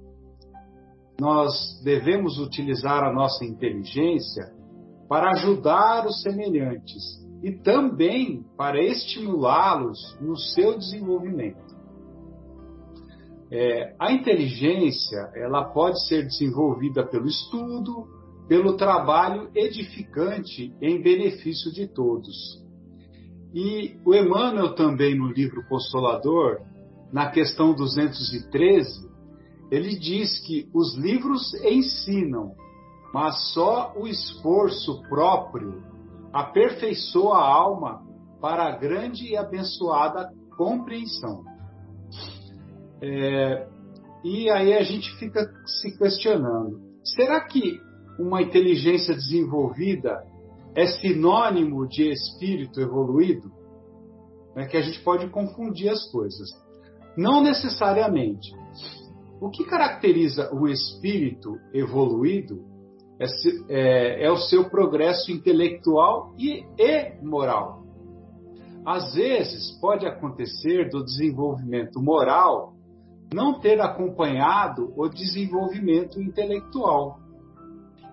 [1.21, 4.53] Nós devemos utilizar a nossa inteligência
[5.09, 11.73] para ajudar os semelhantes e também para estimulá-los no seu desenvolvimento.
[13.49, 18.09] É, a inteligência ela pode ser desenvolvida pelo estudo,
[18.49, 22.62] pelo trabalho edificante em benefício de todos.
[23.55, 26.61] E o Emmanuel também no livro Consolador,
[27.13, 29.11] na questão 213,
[29.71, 32.55] ele diz que os livros ensinam,
[33.13, 35.83] mas só o esforço próprio
[36.33, 38.03] aperfeiçoa a alma
[38.41, 41.45] para a grande e abençoada compreensão.
[43.03, 43.67] É,
[44.25, 47.81] e aí a gente fica se questionando: será que
[48.19, 50.23] uma inteligência desenvolvida
[50.75, 53.51] é sinônimo de espírito evoluído,
[54.57, 56.49] é que a gente pode confundir as coisas.
[57.17, 58.51] Não necessariamente.
[59.41, 62.65] O que caracteriza o espírito evoluído
[63.19, 63.27] é,
[63.69, 67.83] é, é o seu progresso intelectual e, e moral.
[68.85, 72.75] Às vezes, pode acontecer do desenvolvimento moral
[73.33, 77.19] não ter acompanhado o desenvolvimento intelectual.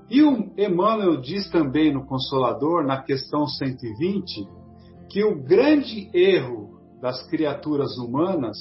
[0.09, 4.47] E o Emmanuel diz também no Consolador, na questão 120,
[5.09, 8.57] que o grande erro das criaturas humanas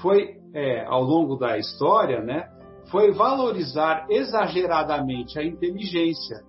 [0.00, 2.48] foi, é, ao longo da história, né,
[2.90, 6.42] foi valorizar exageradamente a inteligência,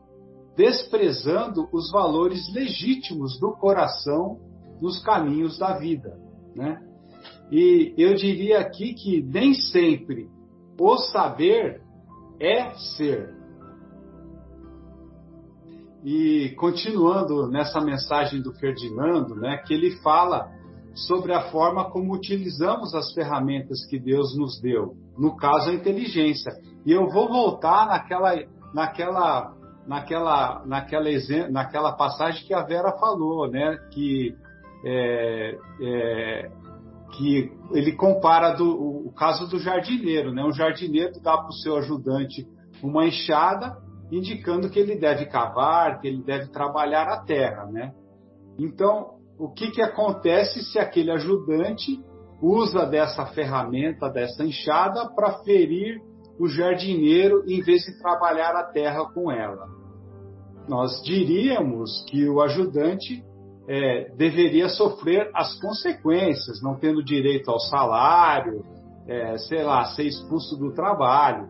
[0.55, 4.39] desprezando os valores legítimos do coração
[4.81, 6.19] nos caminhos da vida.
[6.55, 6.81] Né?
[7.51, 10.27] E eu diria aqui que nem sempre
[10.79, 11.81] o saber
[12.39, 13.36] é ser.
[16.03, 20.49] E continuando nessa mensagem do Ferdinando, né, que ele fala
[20.93, 26.51] sobre a forma como utilizamos as ferramentas que Deus nos deu, no caso a inteligência.
[26.85, 28.35] E eu vou voltar naquela,
[28.73, 29.53] naquela,
[29.87, 31.09] naquela, naquela,
[31.49, 34.35] naquela passagem que a Vera falou, né, que
[34.85, 36.51] é, é,
[37.17, 40.43] que ele compara do, o caso do jardineiro, né?
[40.43, 42.47] Um jardineiro dá para o seu ajudante
[42.83, 43.77] uma enxada
[44.11, 47.91] indicando que ele deve cavar, que ele deve trabalhar a terra, né?
[48.57, 51.99] Então, o que, que acontece se aquele ajudante
[52.41, 56.01] usa dessa ferramenta, dessa enxada, para ferir
[56.39, 59.67] o jardineiro em vez de trabalhar a terra com ela?
[60.67, 63.23] Nós diríamos que o ajudante
[63.67, 68.63] é, deveria sofrer as consequências, não tendo direito ao salário,
[69.07, 71.47] é, sei lá, ser expulso do trabalho.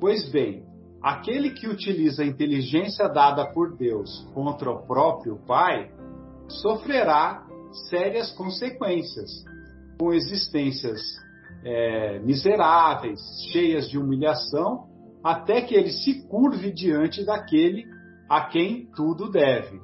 [0.00, 0.64] Pois bem,
[1.02, 5.90] Aquele que utiliza a inteligência dada por Deus contra o próprio Pai
[6.48, 7.44] sofrerá
[7.90, 9.44] sérias consequências,
[9.98, 11.00] com existências
[11.64, 14.86] é, miseráveis, cheias de humilhação,
[15.24, 17.84] até que ele se curve diante daquele
[18.28, 19.80] a quem tudo deve.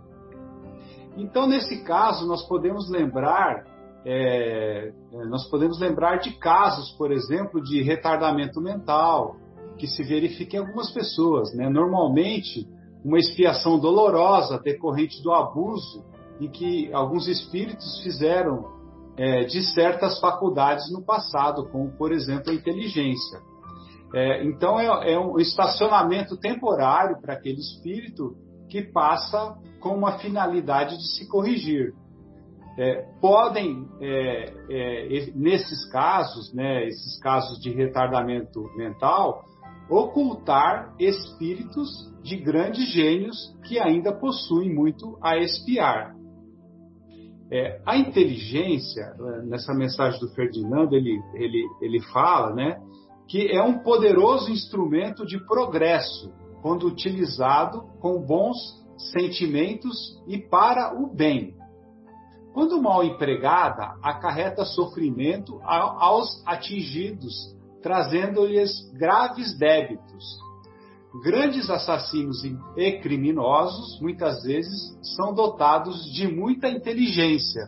[1.17, 3.67] Então, nesse caso, nós podemos lembrar
[4.05, 4.93] é,
[5.29, 9.37] nós podemos lembrar de casos, por exemplo, de retardamento mental,
[9.79, 11.55] que se verifica em algumas pessoas.
[11.55, 11.69] Né?
[11.69, 12.67] Normalmente,
[13.05, 16.05] uma expiação dolorosa decorrente do abuso
[16.41, 18.77] em que alguns espíritos fizeram
[19.17, 23.41] é, de certas faculdades no passado, como, por exemplo, a inteligência.
[24.15, 28.37] É, então, é, é, um estacionamento temporário para aquele espírito
[28.69, 31.93] que passa com uma finalidade de se corrigir.
[32.79, 39.45] É, podem, é, é, nesses casos, né, esses casos de retardamento mental,
[39.91, 41.89] ocultar espíritos
[42.23, 43.37] de grandes gênios
[43.67, 46.15] que ainda possuem muito a espiar.
[47.51, 52.79] É, a inteligência, é, nessa mensagem do Ferdinando, ele, ele, ele fala né,
[53.27, 56.31] que é um poderoso instrumento de progresso
[56.61, 58.57] quando utilizado com bons
[59.13, 61.55] sentimentos e para o bem.
[62.53, 67.57] Quando mal empregada, acarreta sofrimento aos atingidos
[67.89, 70.25] trazendo-lhes graves débitos.
[71.25, 72.45] Grandes assassinos
[72.77, 77.63] e criminosos, muitas vezes, são dotados de muita inteligência.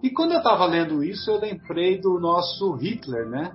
[0.00, 3.52] E quando eu estava lendo isso, eu lembrei do nosso Hitler, né?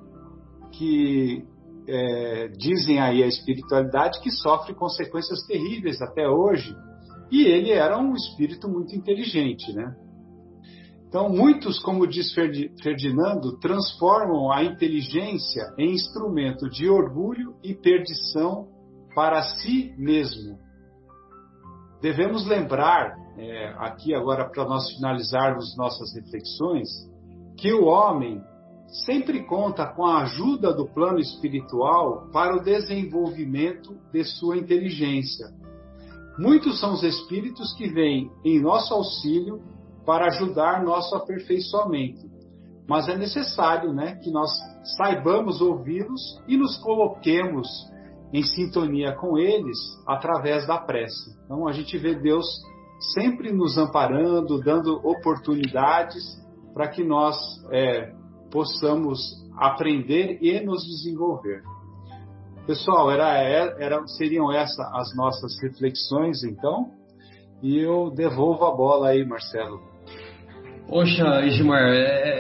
[0.74, 1.46] Que
[1.88, 6.76] é, dizem aí a espiritualidade que sofre consequências terríveis até hoje.
[7.32, 9.96] E ele era um espírito muito inteligente, né?
[11.08, 18.68] Então, muitos, como diz Ferdinando, transformam a inteligência em instrumento de orgulho e perdição
[19.16, 20.60] para si mesmo.
[22.02, 26.90] Devemos lembrar, é, aqui agora para nós finalizarmos nossas reflexões,
[27.56, 28.42] que o homem
[29.06, 35.48] sempre conta com a ajuda do plano espiritual para o desenvolvimento de sua inteligência.
[36.38, 39.62] Muitos são os espíritos que vêm em nosso auxílio
[40.08, 42.22] para ajudar nosso aperfeiçoamento.
[42.88, 44.50] Mas é necessário né, que nós
[44.96, 47.68] saibamos ouvi-los e nos coloquemos
[48.32, 49.78] em sintonia com eles
[50.08, 51.38] através da prece.
[51.44, 52.46] Então a gente vê Deus
[53.14, 56.24] sempre nos amparando, dando oportunidades
[56.74, 57.36] para que nós
[57.70, 58.14] é,
[58.50, 59.20] possamos
[59.58, 61.64] aprender e nos desenvolver.
[62.66, 66.92] Pessoal, era, era, seriam essas as nossas reflexões, então,
[67.62, 69.97] e eu devolvo a bola aí, Marcelo.
[70.88, 71.84] Poxa, Ismar,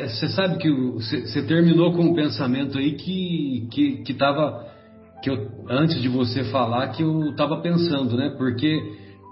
[0.07, 4.65] você é, sabe que você terminou com um pensamento aí que que que tava
[5.21, 8.33] que eu antes de você falar que eu estava pensando, né?
[8.37, 8.81] Porque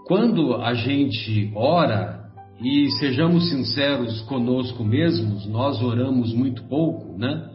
[0.06, 2.26] quando a gente ora
[2.62, 7.52] e sejamos sinceros conosco mesmos, nós oramos muito pouco, né?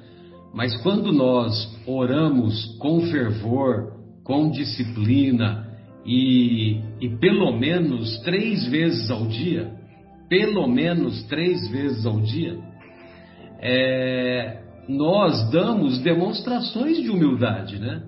[0.54, 1.52] Mas quando nós
[1.86, 5.68] oramos com fervor, com disciplina
[6.06, 9.78] e, e pelo menos três vezes ao dia,
[10.30, 12.56] pelo menos três vezes ao dia,
[13.60, 18.04] é, nós damos demonstrações de humildade, né?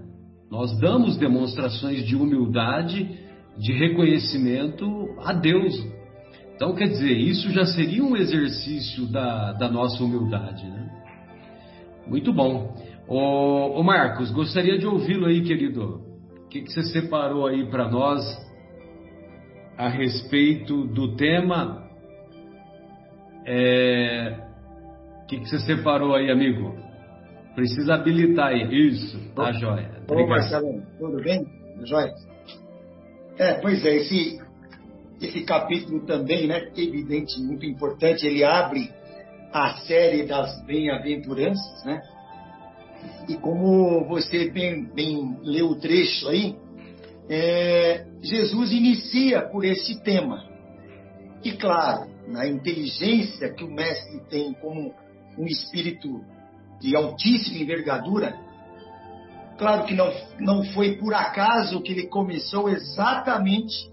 [0.49, 3.18] Nós damos demonstrações de humildade,
[3.59, 5.75] de reconhecimento a Deus.
[6.55, 10.91] Então, quer dizer, isso já seria um exercício da, da nossa humildade, né?
[12.07, 12.73] Muito bom.
[13.09, 16.03] Ô, ô Marcos, gostaria de ouvi-lo aí, querido.
[16.45, 18.23] O que, que você separou aí para nós
[19.77, 21.82] a respeito do tema
[23.47, 24.36] é...
[25.22, 26.76] O que, que você separou aí, amigo?
[27.55, 28.88] Precisa habilitar aí.
[28.88, 29.90] Isso, tá Ô, joia.
[30.09, 30.24] Obrigado.
[30.24, 31.47] Ô, Marcelo, tudo bem?
[31.84, 32.12] Joia?
[33.38, 34.40] É, pois é, esse,
[35.20, 38.90] esse capítulo também, né, evidente, muito importante, ele abre
[39.53, 42.01] a série das bem-aventuranças, né?
[43.28, 46.57] E como você bem, bem leu o trecho aí,
[47.28, 50.45] é, Jesus inicia por esse tema.
[51.45, 54.95] E claro, na inteligência que o mestre tem como
[55.39, 56.25] um espírito
[56.81, 58.37] de altíssima envergadura,
[59.59, 63.91] claro que não, não foi por acaso que ele começou exatamente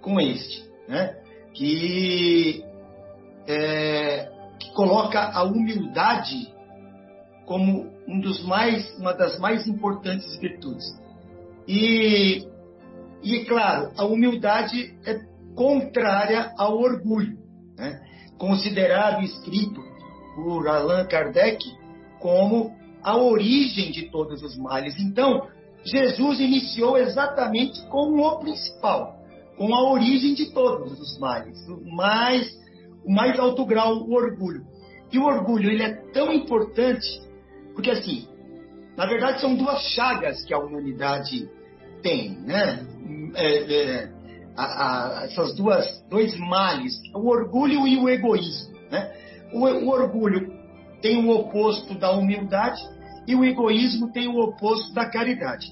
[0.00, 1.16] com este, né?
[1.54, 2.64] que,
[3.46, 6.52] é, que coloca a humildade
[7.46, 10.84] como um dos mais, uma das mais importantes virtudes.
[11.66, 12.46] E,
[13.22, 15.18] e claro, a humildade é
[15.54, 17.43] contrária ao orgulho
[17.76, 18.00] né?
[18.38, 19.80] considerado escrito
[20.34, 21.64] por Allan Kardec
[22.20, 24.98] como a origem de todos os males.
[24.98, 25.46] Então,
[25.84, 29.16] Jesus iniciou exatamente com o principal,
[29.56, 32.50] com a origem de todos os males, o mais,
[33.04, 34.64] o mais alto grau, o orgulho.
[35.12, 37.24] E o orgulho ele é tão importante
[37.74, 38.26] porque assim,
[38.96, 41.48] na verdade são duas chagas que a humanidade
[42.02, 42.86] tem, né?
[43.34, 44.12] É, é,
[44.56, 44.64] a,
[45.20, 48.74] a, essas duas dois males, o orgulho e o egoísmo.
[48.90, 49.12] Né?
[49.52, 50.52] O, o, orgulho
[51.00, 52.80] tem o oposto da humildade
[53.26, 55.66] e o egoísmo tem o oposto da caridade.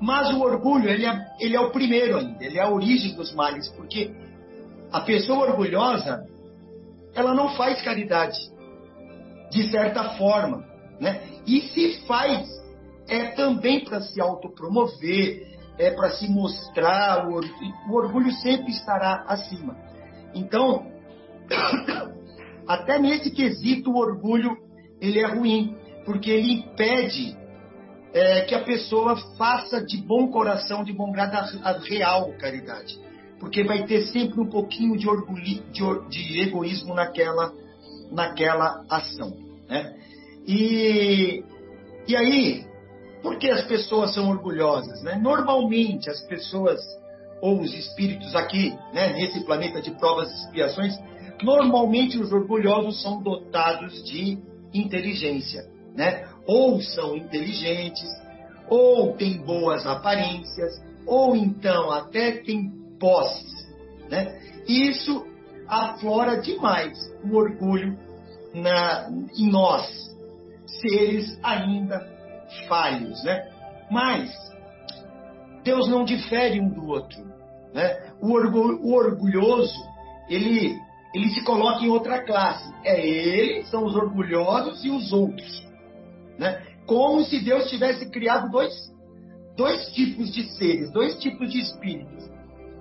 [0.00, 3.34] Mas o orgulho ele é, ele é o primeiro ainda, ele é a origem dos
[3.34, 4.10] males, porque
[4.90, 6.24] a pessoa orgulhosa
[7.14, 8.38] ela não faz caridade
[9.50, 10.64] de certa forma,
[11.00, 11.20] né?
[11.46, 12.48] E se faz
[13.08, 15.49] é também para se autopromover,
[15.80, 19.74] é para se mostrar, o, o orgulho sempre estará acima.
[20.34, 20.86] Então,
[22.68, 24.58] até nesse quesito, o orgulho
[25.00, 25.74] ele é ruim,
[26.04, 27.34] porque ele impede
[28.12, 33.00] é, que a pessoa faça de bom coração, de bom grado, a, real caridade.
[33.38, 37.54] Porque vai ter sempre um pouquinho de, orgulho, de, de egoísmo naquela,
[38.12, 39.34] naquela ação.
[39.66, 39.96] Né?
[40.46, 41.42] E,
[42.06, 42.66] e aí,
[43.22, 45.02] por que as pessoas são orgulhosas?
[45.02, 45.16] Né?
[45.16, 46.80] Normalmente, as pessoas,
[47.40, 50.94] ou os espíritos aqui, né, nesse planeta de provas e expiações,
[51.42, 54.38] normalmente os orgulhosos são dotados de
[54.72, 55.64] inteligência.
[55.94, 56.26] Né?
[56.46, 58.08] Ou são inteligentes,
[58.68, 63.68] ou têm boas aparências, ou então até têm posses.
[64.08, 64.40] Né?
[64.66, 65.26] Isso
[65.66, 67.98] aflora demais o orgulho
[68.54, 69.86] na, em nós,
[70.66, 72.09] seres ainda
[72.66, 73.48] falhos, né?
[73.90, 74.30] Mas
[75.64, 77.24] Deus não difere um do outro,
[77.74, 78.12] né?
[78.20, 79.78] O, o orgulhoso,
[80.28, 80.78] ele
[81.12, 82.72] ele se coloca em outra classe.
[82.84, 85.66] É ele, são os orgulhosos e os outros.
[86.38, 86.62] Né?
[86.86, 88.72] Como se Deus tivesse criado dois,
[89.56, 92.30] dois tipos de seres, dois tipos de espíritos.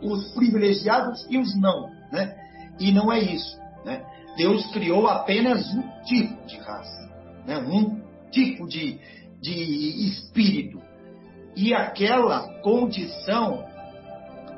[0.02, 1.90] Os privilegiados e os não.
[2.12, 2.36] Né?
[2.80, 3.58] E não é isso.
[3.84, 4.06] Né?
[4.38, 7.10] Deus criou apenas um tipo de raça,
[7.46, 7.58] né?
[7.58, 8.00] um
[8.32, 9.00] tipo de,
[9.42, 10.82] de espírito.
[11.56, 13.66] E aquela condição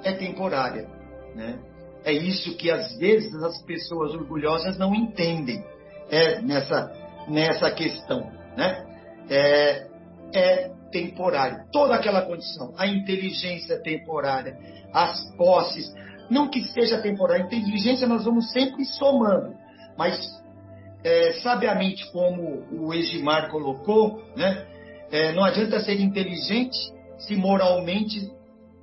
[0.03, 0.87] é temporária.
[1.35, 1.59] Né?
[2.03, 5.63] É isso que às vezes as pessoas orgulhosas não entendem
[6.09, 6.91] é, nessa,
[7.27, 8.31] nessa questão.
[8.57, 8.85] Né?
[9.29, 9.87] É,
[10.33, 11.65] é temporário.
[11.71, 14.57] Toda aquela condição, a inteligência temporária,
[14.93, 15.91] as posses,
[16.29, 19.55] não que seja temporário, inteligência nós vamos sempre somando,
[19.97, 20.19] mas
[21.03, 24.67] é, sabiamente como o Egimar colocou, né,
[25.11, 26.77] é, não adianta ser inteligente
[27.19, 28.31] se moralmente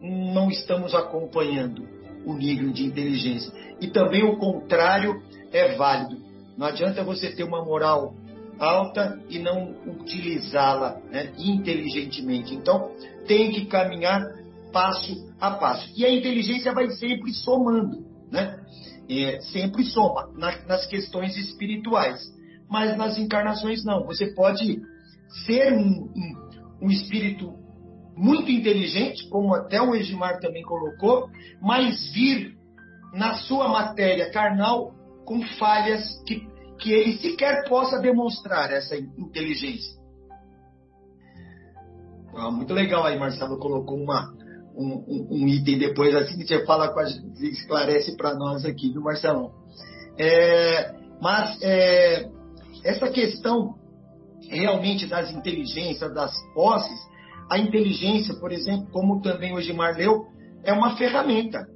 [0.00, 1.88] não estamos acompanhando
[2.24, 3.52] o nível de inteligência.
[3.80, 5.22] E também o contrário
[5.52, 6.18] é válido.
[6.56, 8.14] Não adianta você ter uma moral
[8.58, 12.54] alta e não utilizá-la né, inteligentemente.
[12.54, 12.92] Então,
[13.26, 14.20] tem que caminhar
[14.72, 15.88] passo a passo.
[15.96, 18.58] E a inteligência vai sempre somando, né?
[19.08, 22.20] É, sempre soma na, nas questões espirituais.
[22.68, 24.04] Mas nas encarnações, não.
[24.04, 24.82] Você pode
[25.46, 27.54] ser um, um, um espírito
[28.16, 31.28] muito inteligente, como até o Egimar também colocou,
[31.62, 32.56] mas vir
[33.12, 34.92] na sua matéria carnal
[35.24, 36.46] com falhas que,
[36.78, 39.96] que ele sequer possa demonstrar essa inteligência.
[42.34, 44.32] Ah, muito legal aí, Marcelo colocou uma,
[44.74, 48.64] um, um, um, item depois, assim que você fala com a gente, esclarece para nós
[48.64, 49.52] aqui, viu, Marcelão?
[50.18, 52.28] É, mas é,
[52.84, 53.77] essa questão
[54.48, 56.98] realmente das inteligências, das posses,
[57.50, 60.26] a inteligência, por exemplo, como também o Gimar leu,
[60.64, 61.66] é uma ferramenta,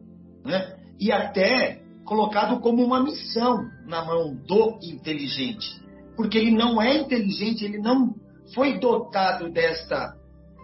[0.44, 0.76] né?
[1.00, 3.56] E até colocado como uma missão
[3.86, 5.80] na mão do inteligente,
[6.16, 8.14] porque ele não é inteligente, ele não
[8.54, 10.14] foi dotado desta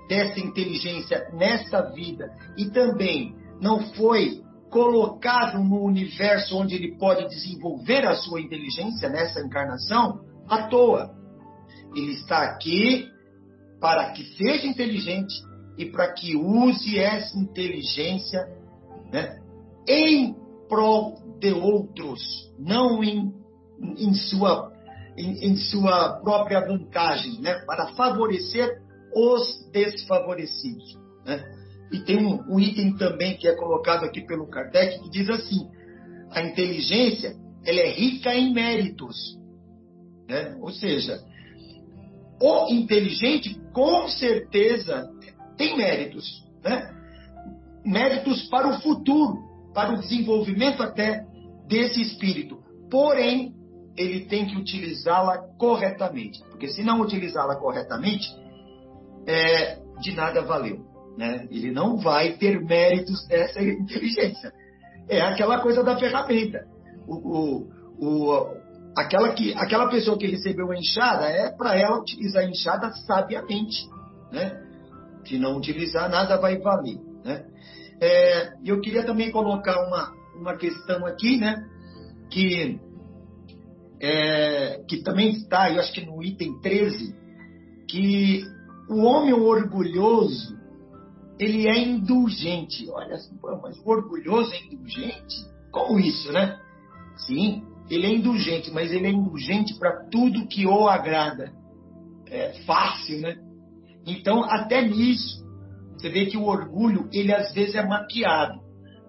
[0.08, 8.06] dessa inteligência nesta vida e também não foi colocado no universo onde ele pode desenvolver
[8.06, 11.14] a sua inteligência nessa encarnação à toa.
[11.94, 13.08] Ele está aqui
[13.80, 15.34] para que seja inteligente
[15.76, 18.46] e para que use essa inteligência
[19.12, 19.38] né,
[19.86, 20.34] em
[20.68, 22.20] prol de outros,
[22.58, 23.32] não em,
[23.80, 24.72] em, sua,
[25.16, 28.82] em, em sua própria vantagem, né, para favorecer
[29.14, 30.98] os desfavorecidos.
[31.24, 31.42] Né?
[31.92, 35.68] E tem um, um, item também que é colocado aqui pelo Kardec que diz assim:
[36.30, 37.34] a inteligência
[37.64, 39.38] ela é rica em méritos.
[40.28, 40.56] Né?
[40.60, 41.22] Ou seja,
[42.40, 45.08] o inteligente com certeza
[45.56, 46.24] tem méritos,
[46.62, 46.94] né?
[47.84, 49.38] méritos para o futuro,
[49.74, 51.24] para o desenvolvimento até
[51.66, 52.58] desse espírito.
[52.90, 53.54] Porém,
[53.96, 58.28] ele tem que utilizá-la corretamente, porque se não utilizá-la corretamente,
[59.26, 60.86] é, de nada valeu.
[61.16, 61.48] Né?
[61.50, 64.52] Ele não vai ter méritos dessa inteligência.
[65.08, 66.64] É aquela coisa da ferramenta.
[67.06, 67.66] O, o,
[67.98, 68.56] o,
[68.98, 73.88] aquela, que, aquela pessoa que recebeu a enxada é para ela utilizar a enxada sabiamente.
[74.32, 74.60] Né?
[75.24, 76.98] Se não utilizar, nada vai valer.
[77.24, 77.44] Né?
[78.00, 81.64] É, eu queria também colocar uma, uma questão aqui, né?
[82.30, 82.80] que,
[84.00, 87.14] é, que também está, eu acho que no item 13,
[87.88, 88.44] que
[88.88, 90.56] o homem orgulhoso,
[91.38, 92.88] ele é indulgente.
[92.90, 93.16] Olha,
[93.62, 95.36] mas o orgulhoso é indulgente?
[95.70, 96.58] Como isso, né?
[97.26, 101.52] Sim, ele é indulgente, mas ele é indulgente para tudo que o agrada.
[102.26, 103.36] É fácil, né?
[104.06, 105.44] Então, até nisso,
[105.96, 108.60] você vê que o orgulho, ele às vezes é maquiado,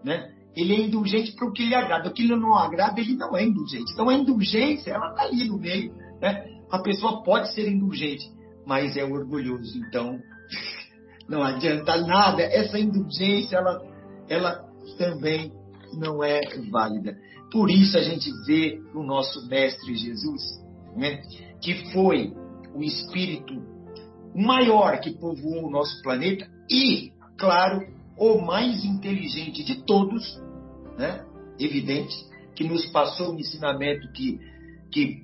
[0.03, 0.31] né?
[0.55, 2.09] Ele é indulgente para o que lhe agrada.
[2.09, 3.91] O que lhe não agrada, ele não é indulgente.
[3.93, 6.45] Então, a indulgência, ela está ali no meio, né?
[6.71, 8.25] A pessoa pode ser indulgente,
[8.65, 9.77] mas é orgulhoso.
[9.87, 10.17] Então,
[11.27, 12.41] não adianta nada.
[12.41, 13.81] Essa indulgência, ela,
[14.29, 14.65] ela
[14.97, 15.51] também
[15.93, 17.17] não é válida.
[17.51, 20.41] Por isso a gente vê o nosso Mestre Jesus,
[20.95, 21.21] né,
[21.61, 22.33] que foi
[22.73, 23.53] o Espírito
[24.35, 27.85] maior que povoou o nosso planeta e, claro,
[28.17, 30.39] o mais inteligente de todos,
[30.97, 31.25] né,
[31.59, 32.15] evidente,
[32.55, 34.39] que nos passou um ensinamento que,
[34.91, 35.23] que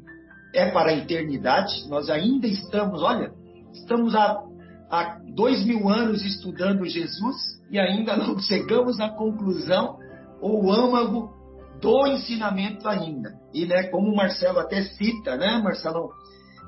[0.54, 1.88] é para a eternidade.
[1.90, 3.32] Nós ainda estamos, olha,
[3.74, 4.42] estamos há,
[4.90, 7.36] há dois mil anos estudando Jesus
[7.70, 10.00] e ainda não chegamos à conclusão
[10.42, 11.34] ou âmago
[11.82, 13.34] do ensinamento ainda.
[13.54, 16.10] E né, como o Marcelo até cita, né, Marcelo,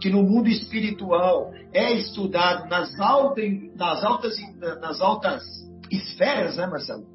[0.02, 3.46] que no mundo espiritual é estudado nas altas,
[3.76, 4.36] nas altas,
[4.82, 5.44] nas altas
[5.92, 7.06] esferas, né, Marcelo?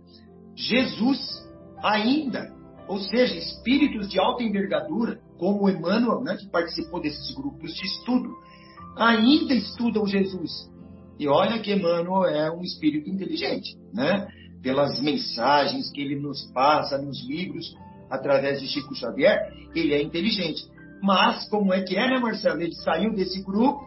[0.57, 1.43] Jesus
[1.83, 2.53] ainda
[2.89, 8.29] ou seja, espíritos de alta envergadura, como Emmanuel, né, que participou desses grupos de estudo,
[8.97, 10.71] ainda estudam Jesus.
[11.19, 14.27] E olha que Emmanuel é um espírito inteligente, né?
[14.63, 17.77] Pelas mensagens que ele nos passa nos livros,
[18.09, 20.63] através de Chico Xavier, ele é inteligente.
[21.03, 22.61] Mas, como é que é, né, Marcelo?
[22.63, 23.85] Ele saiu desse grupo,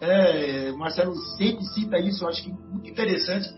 [0.00, 3.48] é, Marcelo sempre cita isso, eu acho que muito interessante,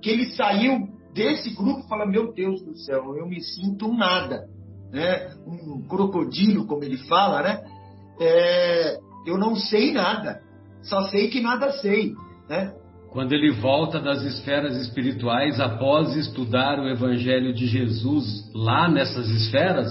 [0.00, 3.96] que ele saiu desse grupo e fala, meu Deus do céu, eu me sinto um
[3.96, 4.48] nada,
[4.90, 5.34] né?
[5.46, 7.62] um crocodilo, como ele fala, né?
[8.20, 10.40] É, eu não sei nada,
[10.82, 12.14] só sei que nada sei.
[12.48, 12.74] Né?
[13.12, 19.88] Quando ele volta das esferas espirituais após estudar o Evangelho de Jesus lá nessas esferas,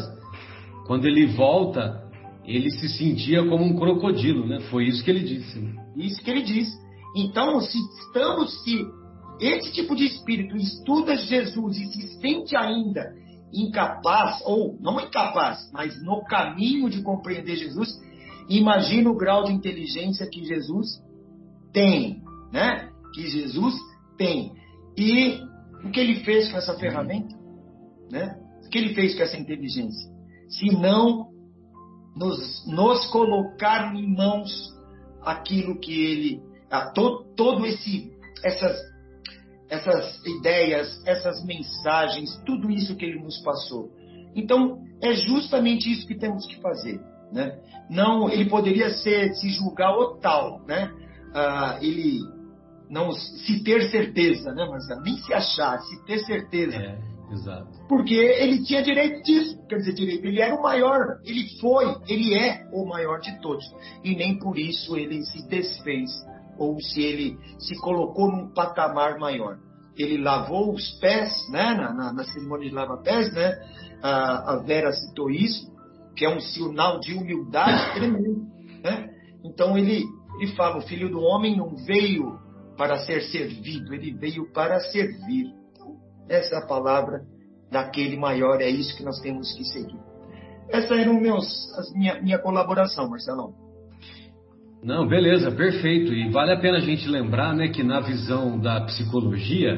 [0.88, 2.02] quando ele volta,
[2.44, 4.60] ele se sentia como um crocodilo, né?
[4.72, 5.60] Foi isso que ele disse.
[5.96, 6.76] Isso que ele disse.
[7.16, 8.88] Então, se estamos, se
[9.40, 13.14] esse tipo de espírito estuda Jesus e se sente ainda
[13.54, 17.90] incapaz, ou não incapaz, mas no caminho de compreender Jesus,
[18.50, 21.00] imagina o grau de inteligência que Jesus
[21.72, 22.91] tem né?
[23.14, 23.76] Que Jesus
[24.18, 24.54] tem.
[24.98, 25.40] E
[25.84, 27.36] o que ele fez com essa ferramenta,
[28.10, 28.38] né?
[28.66, 30.10] O que ele fez com essa inteligência?
[30.50, 31.30] Se não
[32.16, 34.52] nos, nos colocar em mãos
[35.22, 38.12] aquilo que ele, a, to, todo esse,
[38.44, 38.78] essas,
[39.70, 43.90] essas ideias, essas mensagens, tudo isso que ele nos passou.
[44.36, 47.00] Então é justamente isso que temos que fazer,
[47.32, 47.60] né?
[47.90, 50.92] Não, ele poderia ser se julgar o tal, né?
[51.34, 52.20] Ah, ele
[52.92, 55.02] não se ter certeza, né, Marcelo?
[55.02, 56.76] Nem se achar, se ter certeza.
[56.76, 57.00] É,
[57.32, 57.70] exato.
[57.88, 60.26] Porque ele tinha direito disso, quer dizer, direito.
[60.26, 63.64] Ele era o maior, ele foi, ele é o maior de todos.
[64.04, 66.12] E nem por isso ele se desfez,
[66.58, 69.58] ou se ele se colocou num patamar maior.
[69.98, 73.58] Ele lavou os pés, né, na, na, na cerimônia de lava-pés, né?
[74.04, 75.72] A, a Vera citou isso,
[76.16, 78.48] que é um sinal de humildade tremendo,
[78.84, 79.10] né?
[79.46, 80.04] Então ele,
[80.40, 82.42] ele fala, o filho do homem não veio
[82.82, 85.54] para ser servido, ele veio para servir.
[85.72, 87.22] Então, essa é a palavra
[87.72, 90.00] daquele maior, é isso que nós temos que seguir.
[90.68, 91.46] Essa era meus,
[91.78, 93.54] a minha, minha colaboração, Marcelão.
[94.84, 96.12] Não, beleza, perfeito.
[96.12, 99.78] E vale a pena a gente lembrar né, que na visão da psicologia,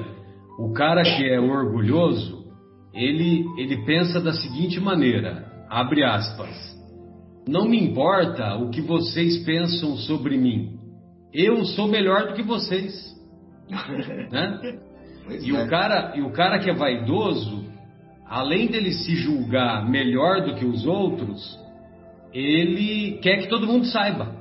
[0.57, 2.45] o cara que é orgulhoso,
[2.93, 6.55] ele, ele pensa da seguinte maneira, abre aspas,
[7.45, 10.82] não me importa o que vocês pensam sobre mim,
[11.33, 13.13] eu sou melhor do que vocês.
[14.31, 14.79] né?
[15.41, 15.63] E, é.
[15.63, 17.65] o cara, e o cara que é vaidoso,
[18.27, 21.59] além dele se julgar melhor do que os outros,
[22.33, 24.35] ele quer que todo mundo saiba.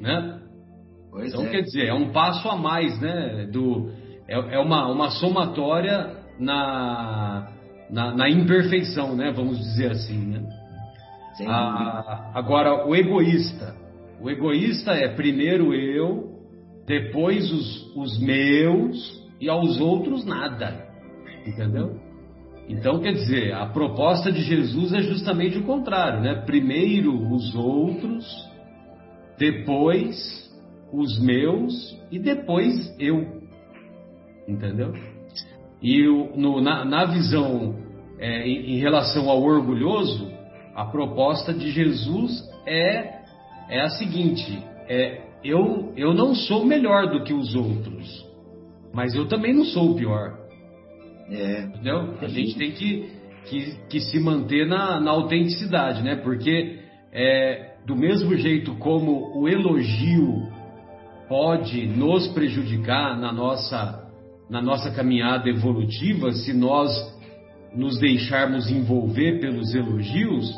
[0.00, 0.40] Né?
[1.10, 1.50] Pois então, é.
[1.50, 3.46] quer dizer, é um passo a mais, né?
[3.52, 3.92] Do,
[4.26, 7.52] é, é uma, uma somatória na,
[7.90, 9.30] na, na, imperfeição, né?
[9.30, 10.42] Vamos dizer assim, né?
[11.46, 13.83] Ah, agora, o egoísta.
[14.20, 16.34] O egoísta é primeiro eu,
[16.86, 20.86] depois os, os meus e aos outros nada.
[21.46, 22.00] Entendeu?
[22.68, 26.42] Então, quer dizer, a proposta de Jesus é justamente o contrário, né?
[26.46, 28.24] Primeiro os outros,
[29.38, 30.16] depois
[30.92, 33.42] os meus e depois eu.
[34.48, 34.94] Entendeu?
[35.82, 36.06] E
[36.36, 37.76] no, na, na, visão
[38.18, 40.32] é, em, em relação ao orgulhoso,
[40.74, 43.23] a proposta de Jesus é
[43.74, 48.24] é a seguinte: é, eu, eu não sou melhor do que os outros,
[48.92, 50.38] mas eu também não sou o pior.
[51.28, 51.62] É.
[51.62, 52.14] Entendeu?
[52.20, 53.10] A gente tem que,
[53.46, 56.16] que, que se manter na, na autenticidade, né?
[56.16, 56.78] Porque
[57.12, 60.48] é, do mesmo jeito como o elogio
[61.28, 64.06] pode nos prejudicar na nossa,
[64.48, 66.90] na nossa caminhada evolutiva, se nós
[67.74, 70.52] nos deixarmos envolver pelos elogios,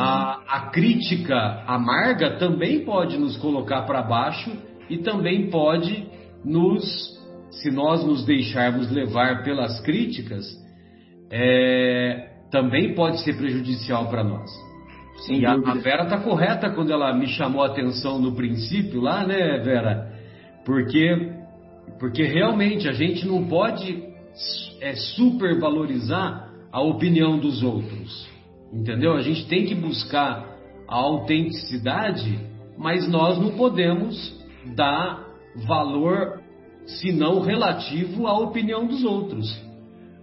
[0.00, 4.48] a, a crítica amarga também pode nos colocar para baixo
[4.88, 6.06] e também pode
[6.44, 6.84] nos,
[7.50, 10.46] se nós nos deixarmos levar pelas críticas,
[11.32, 14.48] é, também pode ser prejudicial para nós.
[15.26, 19.00] Sim, e a, a Vera está correta quando ela me chamou a atenção no princípio
[19.00, 20.12] lá, né, Vera?
[20.64, 21.32] Porque,
[21.98, 24.00] porque realmente a gente não pode
[24.80, 28.37] é, supervalorizar a opinião dos outros.
[28.72, 29.14] Entendeu?
[29.14, 30.56] A gente tem que buscar
[30.86, 32.38] a autenticidade,
[32.76, 34.36] mas nós não podemos
[34.74, 35.26] dar
[35.66, 36.40] valor,
[36.86, 39.46] se não relativo, à opinião dos outros.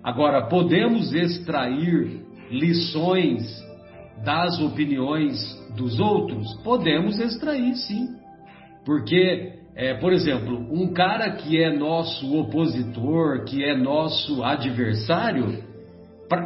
[0.03, 3.43] Agora, podemos extrair lições
[4.23, 5.35] das opiniões
[5.75, 6.47] dos outros?
[6.63, 8.07] Podemos extrair, sim.
[8.85, 15.63] Porque, é, por exemplo, um cara que é nosso opositor, que é nosso adversário,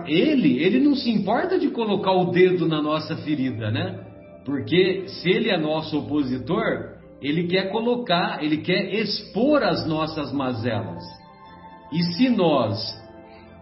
[0.07, 4.05] ele, ele não se importa de colocar o dedo na nossa ferida, né?
[4.45, 11.03] Porque se ele é nosso opositor, ele quer colocar, ele quer expor as nossas mazelas.
[11.91, 12.79] E se nós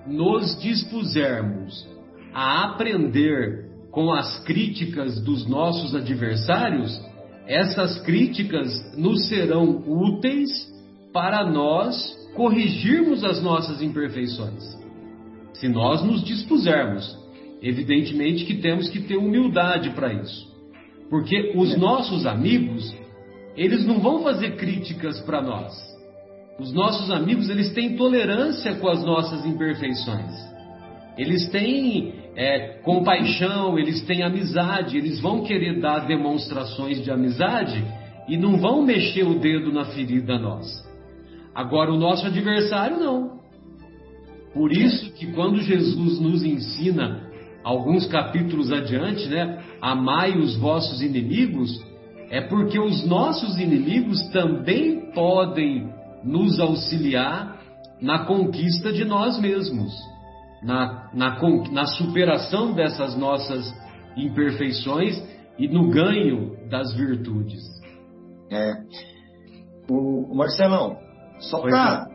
[0.06, 1.88] nos dispusermos
[2.34, 7.02] a aprender com as críticas dos nossos adversários,
[7.48, 10.50] essas críticas nos serão úteis
[11.12, 14.78] para nós corrigirmos as nossas imperfeições.
[15.60, 17.18] Se nós nos dispusermos,
[17.62, 20.48] evidentemente que temos que ter humildade para isso.
[21.10, 22.96] Porque os nossos amigos,
[23.56, 25.74] eles não vão fazer críticas para nós.
[26.60, 30.34] Os nossos amigos, eles têm tolerância com as nossas imperfeições.
[31.18, 37.84] Eles têm é, compaixão, eles têm amizade, eles vão querer dar demonstrações de amizade
[38.28, 40.86] e não vão mexer o dedo na ferida nossa.
[41.56, 43.37] Agora, o nosso adversário não.
[44.54, 47.28] Por isso que quando Jesus nos ensina,
[47.64, 51.70] alguns capítulos adiante, né, amai os vossos inimigos,
[52.30, 55.90] é porque os nossos inimigos também podem
[56.24, 57.58] nos auxiliar
[58.02, 59.94] na conquista de nós mesmos,
[60.64, 61.40] na, na,
[61.72, 63.74] na superação dessas nossas
[64.16, 65.22] imperfeições
[65.58, 67.64] e no ganho das virtudes.
[68.52, 68.74] É.
[69.90, 70.98] O, Marcelão,
[71.40, 72.08] só para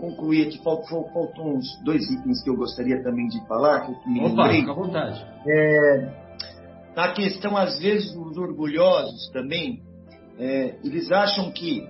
[0.00, 3.98] concluir aqui, faltam, faltam uns dois itens que eu gostaria também de falar, que eu
[4.06, 4.60] me Opa, lembrei.
[4.60, 5.26] fica à vontade.
[5.46, 6.30] É,
[6.96, 9.82] a questão, às vezes, dos orgulhosos também,
[10.38, 11.86] é, eles acham que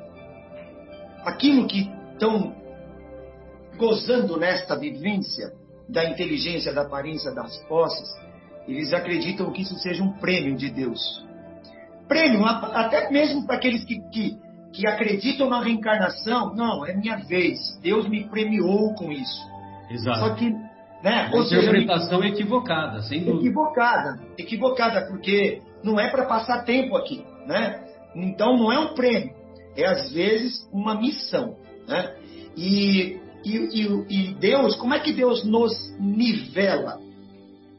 [1.25, 2.55] aquilo que estão
[3.77, 5.53] gozando nesta vivência
[5.89, 8.09] da inteligência, da aparência, das posses,
[8.69, 11.01] eles acreditam que isso seja um prêmio de Deus.
[12.07, 14.37] Prêmio, até mesmo para aqueles que, que,
[14.73, 19.51] que acreditam na reencarnação, não, é minha vez, Deus me premiou com isso.
[19.91, 20.21] Exato.
[20.21, 20.55] Só que
[21.03, 21.31] né?
[21.33, 23.41] Ou interpretação seja, equivocada, sem dúvida.
[23.41, 27.83] Equivocada, equivocada, porque não é para passar tempo aqui, né?
[28.14, 29.35] Então não é um prêmio,
[29.77, 31.57] é às vezes uma missão,
[31.89, 32.14] né?
[32.57, 37.01] E, e, e, e Deus, como é que Deus nos nivela,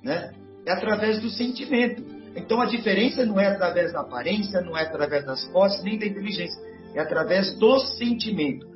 [0.04, 0.32] né?
[0.66, 2.04] É através do sentimento.
[2.36, 6.06] Então a diferença não é através da aparência, não é através das posses, nem da
[6.06, 6.60] inteligência,
[6.94, 8.68] é através do sentimento.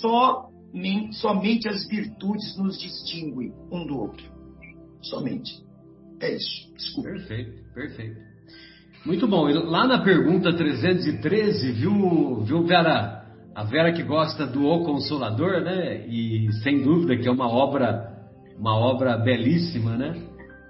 [0.00, 0.48] Só
[1.12, 4.24] somente as virtudes nos distinguem um do outro.
[5.02, 5.50] Somente.
[6.20, 6.74] É isso.
[6.74, 7.10] Desculpa.
[7.10, 8.16] Perfeito, perfeito.
[9.06, 9.48] Muito bom.
[9.48, 13.24] E lá na pergunta 313, viu, viu Vera?
[13.54, 16.06] A Vera que gosta do O Consolador, né?
[16.06, 18.12] E sem dúvida que é uma obra,
[18.58, 20.14] uma obra belíssima, né?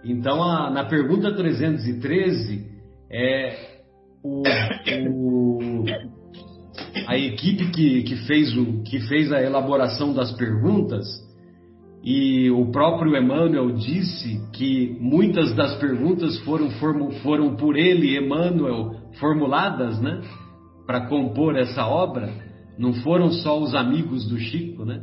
[0.05, 2.67] Então, a, na pergunta 313,
[3.11, 3.81] é
[4.23, 5.85] o, o
[7.07, 11.07] a equipe que, que, fez o, que fez a elaboração das perguntas,
[12.03, 16.71] e o próprio Emmanuel disse que muitas das perguntas foram,
[17.23, 20.23] foram por ele, Emmanuel, formuladas, né?
[20.87, 22.33] Para compor essa obra.
[22.79, 25.01] Não foram só os amigos do Chico, né?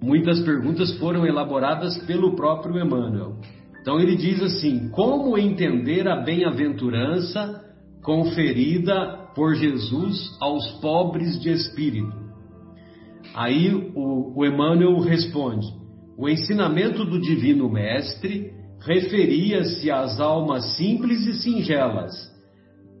[0.00, 3.40] Muitas perguntas foram elaboradas pelo próprio Emmanuel.
[3.80, 7.64] Então ele diz assim: como entender a bem-aventurança
[8.02, 12.10] conferida por Jesus aos pobres de espírito.
[13.34, 15.66] Aí o, o Emmanuel responde:
[16.16, 22.12] o ensinamento do Divino Mestre referia-se às almas simples e singelas,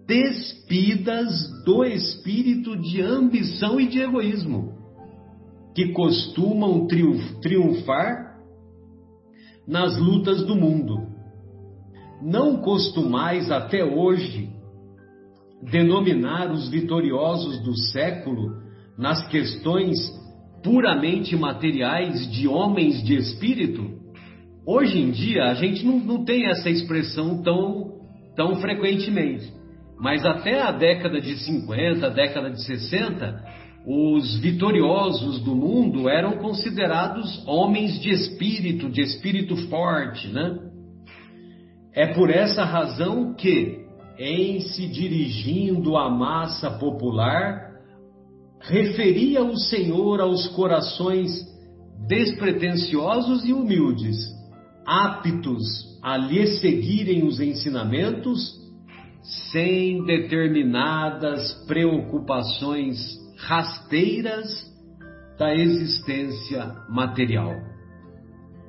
[0.06, 1.32] despidas
[1.64, 4.74] do espírito de ambição e de egoísmo,
[5.74, 6.86] que costumam
[7.40, 8.36] triunfar
[9.66, 11.16] nas lutas do mundo.
[12.22, 14.55] Não costumais até hoje
[15.70, 18.62] denominar os vitoriosos do século
[18.98, 19.96] nas questões
[20.62, 23.84] puramente materiais de homens de espírito,
[24.66, 28.00] hoje em dia a gente não, não tem essa expressão tão,
[28.34, 29.52] tão frequentemente.
[29.98, 33.44] Mas até a década de 50, a década de 60,
[33.86, 40.58] os vitoriosos do mundo eram considerados homens de espírito, de espírito forte, né?
[41.94, 43.85] É por essa razão que
[44.18, 47.72] em se dirigindo à massa popular,
[48.60, 51.30] referia o Senhor aos corações
[52.08, 54.16] despretensiosos e humildes,
[54.86, 55.62] aptos
[56.02, 58.54] a lhe seguirem os ensinamentos,
[59.50, 62.96] sem determinadas preocupações
[63.38, 64.46] rasteiras
[65.38, 67.52] da existência material.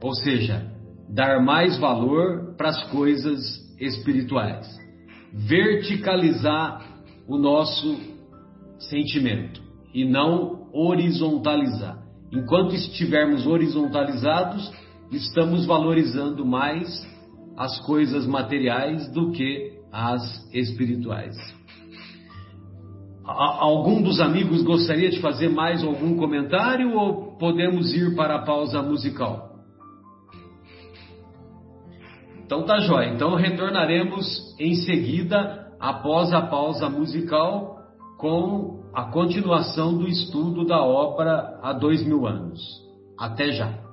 [0.02, 0.66] Ou seja,
[1.10, 3.40] dar mais valor para as coisas
[3.80, 4.87] espirituais
[5.34, 6.86] verticalizar
[7.28, 7.98] o nosso
[8.80, 9.62] sentimento
[9.94, 12.06] e não horizontalizar.
[12.32, 14.72] enquanto estivermos horizontalizados,
[15.12, 16.88] estamos valorizando mais
[17.56, 20.22] as coisas materiais do que as
[20.54, 21.36] espirituais.
[23.24, 28.82] Algum dos amigos gostaria de fazer mais algum comentário ou podemos ir para a pausa
[28.82, 29.57] musical?
[32.48, 33.10] Então tá jóia.
[33.14, 34.26] Então retornaremos
[34.58, 37.78] em seguida após a pausa musical
[38.18, 42.62] com a continuação do estudo da obra há dois mil anos.
[43.20, 43.87] Até já.